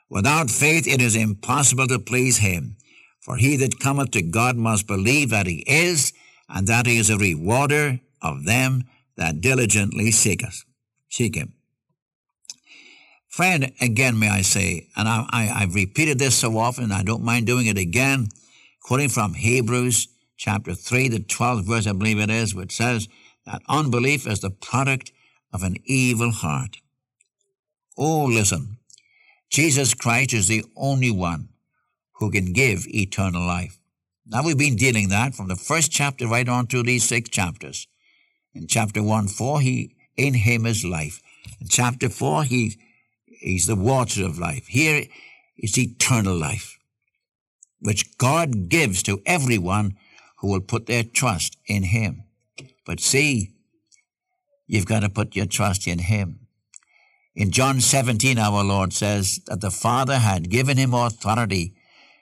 Without 0.09 0.51
faith 0.51 0.87
it 0.87 1.01
is 1.01 1.15
impossible 1.15 1.87
to 1.87 1.97
please 1.97 2.37
him. 2.37 2.77
For 3.21 3.37
he 3.37 3.55
that 3.57 3.79
cometh 3.79 4.11
to 4.11 4.21
God 4.21 4.57
must 4.57 4.85
believe 4.85 5.29
that 5.29 5.47
he 5.47 5.63
is, 5.65 6.13
and 6.49 6.67
that 6.67 6.85
he 6.85 6.97
is 6.97 7.09
a 7.09 7.17
rewarder 7.17 7.99
of 8.21 8.45
them 8.45 8.83
that 9.17 9.41
diligently 9.41 10.11
seek 10.11 10.43
us, 10.43 10.65
seek 11.09 11.35
him. 11.35 11.53
Friend, 13.33 13.71
again 13.81 14.19
may 14.19 14.29
I 14.29 14.43
say, 14.43 14.89
and 14.95 15.09
I, 15.09 15.25
I, 15.31 15.61
have 15.61 15.73
repeated 15.73 16.19
this 16.19 16.35
so 16.35 16.55
often, 16.59 16.91
I 16.91 17.01
don't 17.01 17.23
mind 17.23 17.47
doing 17.47 17.65
it 17.65 17.79
again, 17.79 18.27
quoting 18.79 19.09
from 19.09 19.33
Hebrews 19.33 20.07
chapter 20.37 20.75
3, 20.75 21.07
the 21.07 21.17
12th 21.17 21.65
verse, 21.65 21.87
I 21.87 21.93
believe 21.93 22.19
it 22.19 22.29
is, 22.29 22.53
which 22.53 22.75
says 22.75 23.07
that 23.47 23.63
unbelief 23.67 24.27
is 24.27 24.41
the 24.41 24.51
product 24.51 25.11
of 25.51 25.63
an 25.63 25.77
evil 25.85 26.29
heart. 26.29 26.77
Oh, 27.97 28.25
listen, 28.25 28.77
Jesus 29.49 29.95
Christ 29.95 30.31
is 30.33 30.47
the 30.47 30.63
only 30.75 31.09
one 31.09 31.49
who 32.19 32.29
can 32.29 32.53
give 32.53 32.85
eternal 32.87 33.47
life. 33.47 33.79
Now 34.27 34.43
we've 34.43 34.59
been 34.59 34.75
dealing 34.75 35.09
that 35.09 35.33
from 35.33 35.47
the 35.47 35.55
first 35.55 35.91
chapter 35.91 36.27
right 36.27 36.47
on 36.47 36.67
through 36.67 36.83
these 36.83 37.03
six 37.03 37.31
chapters. 37.31 37.87
In 38.53 38.67
chapter 38.67 39.01
1, 39.01 39.27
4, 39.27 39.61
he, 39.61 39.95
in 40.17 40.35
him 40.35 40.67
is 40.67 40.85
life. 40.85 41.19
In 41.59 41.67
chapter 41.67 42.09
4, 42.09 42.43
he 42.43 42.77
He's 43.43 43.67
the 43.67 43.75
water 43.75 44.23
of 44.23 44.39
life. 44.39 44.67
Here 44.67 45.03
is 45.57 45.77
eternal 45.77 46.33
life, 46.33 46.79
which 47.81 48.17
God 48.17 48.69
gives 48.69 49.03
to 49.03 49.21
everyone 49.25 49.97
who 50.37 50.47
will 50.47 50.61
put 50.61 50.85
their 50.85 51.03
trust 51.03 51.57
in 51.65 51.83
Him. 51.83 52.23
But 52.85 53.01
see, 53.01 53.51
you've 54.65 54.85
got 54.85 55.01
to 55.01 55.09
put 55.09 55.35
your 55.35 55.45
trust 55.45 55.87
in 55.87 55.99
Him. 55.99 56.47
In 57.35 57.51
John 57.51 57.81
17, 57.81 58.39
our 58.39 58.63
Lord 58.63 58.93
says 58.93 59.41
that 59.47 59.59
the 59.59 59.71
Father 59.71 60.19
had 60.19 60.49
given 60.49 60.77
Him 60.77 60.93
authority 60.93 61.75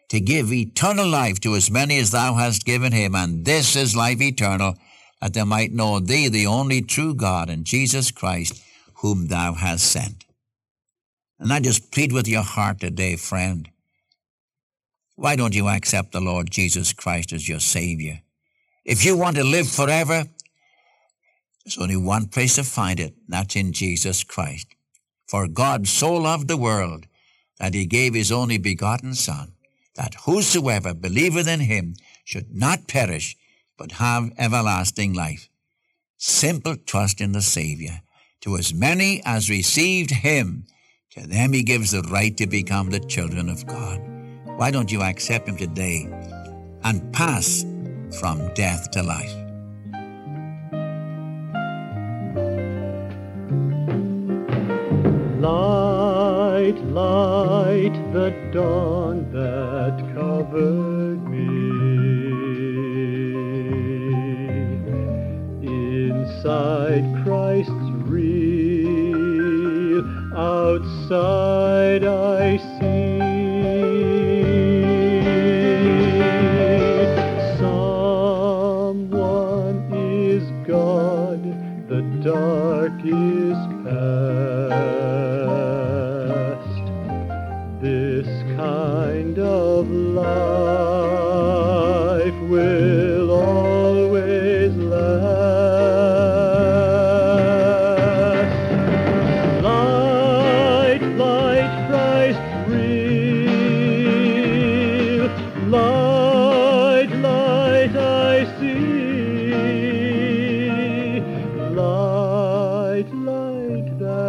to 0.10 0.20
give 0.20 0.52
eternal 0.52 1.08
life 1.08 1.40
to 1.42 1.56
as 1.56 1.70
many 1.70 2.00
as 2.00 2.10
Thou 2.10 2.34
hast 2.34 2.66
given 2.66 2.94
Him, 2.94 3.14
and 3.14 3.46
this 3.46 3.76
is 3.76 3.96
life 3.96 4.22
eternal, 4.22 4.76
that 5.22 5.36
they 5.36 5.44
might 5.44 5.72
know 5.72 6.00
Thee, 6.00 6.30
the 6.30 6.48
only 6.48 6.82
true 6.82 7.14
God, 7.14 7.48
and 7.48 7.64
Jesus 7.64 8.10
Christ, 8.10 8.64
whom 8.96 9.28
Thou 9.28 9.54
hast 9.54 9.86
sent. 9.86 10.26
And 11.42 11.52
I 11.52 11.60
just 11.60 11.92
plead 11.92 12.12
with 12.12 12.28
your 12.28 12.44
heart 12.44 12.80
today, 12.80 13.16
friend. 13.16 13.68
Why 15.16 15.36
don't 15.36 15.56
you 15.56 15.68
accept 15.68 16.12
the 16.12 16.22
Lord 16.22 16.52
Jesus 16.52 16.94
Christ 16.94 17.34
as 17.34 17.50
your 17.50 17.60
Savior? 17.60 18.22
If 18.86 19.04
you 19.04 19.18
want 19.18 19.38
to 19.38 19.44
live 19.44 19.68
forever, 19.68 20.26
there's 21.66 21.80
only 21.80 21.98
one 21.98 22.28
place 22.28 22.56
to 22.56 22.64
find 22.64 23.00
it, 23.00 23.16
that's 23.28 23.56
in 23.56 23.74
Jesus 23.74 24.24
Christ. 24.24 24.68
For 25.28 25.48
God 25.48 25.88
so 25.88 26.14
loved 26.14 26.48
the 26.48 26.58
world 26.58 27.08
that 27.58 27.74
he 27.74 27.88
gave 27.88 28.14
his 28.14 28.32
only 28.32 28.60
begotten 28.60 29.16
Son, 29.16 29.54
that 29.96 30.14
whosoever 30.26 30.94
believeth 30.94 31.48
in 31.48 31.62
him 31.62 31.96
should 32.24 32.54
not 32.54 32.88
perish, 32.88 33.36
but 33.80 33.94
have 33.94 34.32
everlasting 34.38 35.14
life. 35.14 35.50
Simple 36.18 36.76
trust 36.76 37.20
in 37.20 37.32
the 37.32 37.42
Savior. 37.42 38.02
To 38.42 38.58
as 38.58 38.76
many 38.76 39.24
as 39.26 39.50
received 39.50 40.12
him, 40.12 40.68
to 41.12 41.28
them 41.28 41.52
he 41.52 41.62
gives 41.62 41.92
the 41.92 42.02
right 42.04 42.38
to 42.38 42.48
become 42.48 42.90
the 42.90 43.00
children 43.02 43.50
of 43.50 43.68
God. 43.68 44.02
Why 44.56 44.72
don't 44.72 44.90
you 44.90 45.02
accept 45.02 45.46
him 45.50 45.58
today 45.58 46.08
and 46.84 47.12
pass 47.12 47.66
from 48.18 48.54
death 48.54 48.90
to 48.92 49.04
life? 49.04 49.36
Light, 55.42 56.78
light, 56.86 58.14
the 58.14 58.32
dawn 58.54 59.30
that 59.34 59.98
covered 60.16 61.28
me. 61.28 61.72
Inside 65.68 67.04
Christ's 67.26 67.74
outside 70.34 72.06
I 72.06 72.58
see 72.58 72.81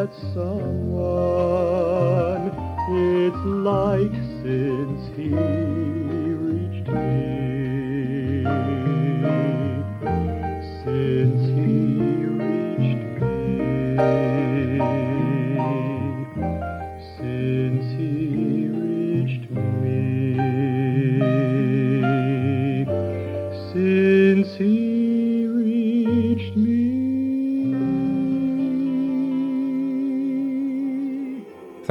that 0.02 0.12
someone. 0.34 1.92
It's 2.90 3.44
like 3.62 4.12
since 4.42 5.00
he 5.16 6.01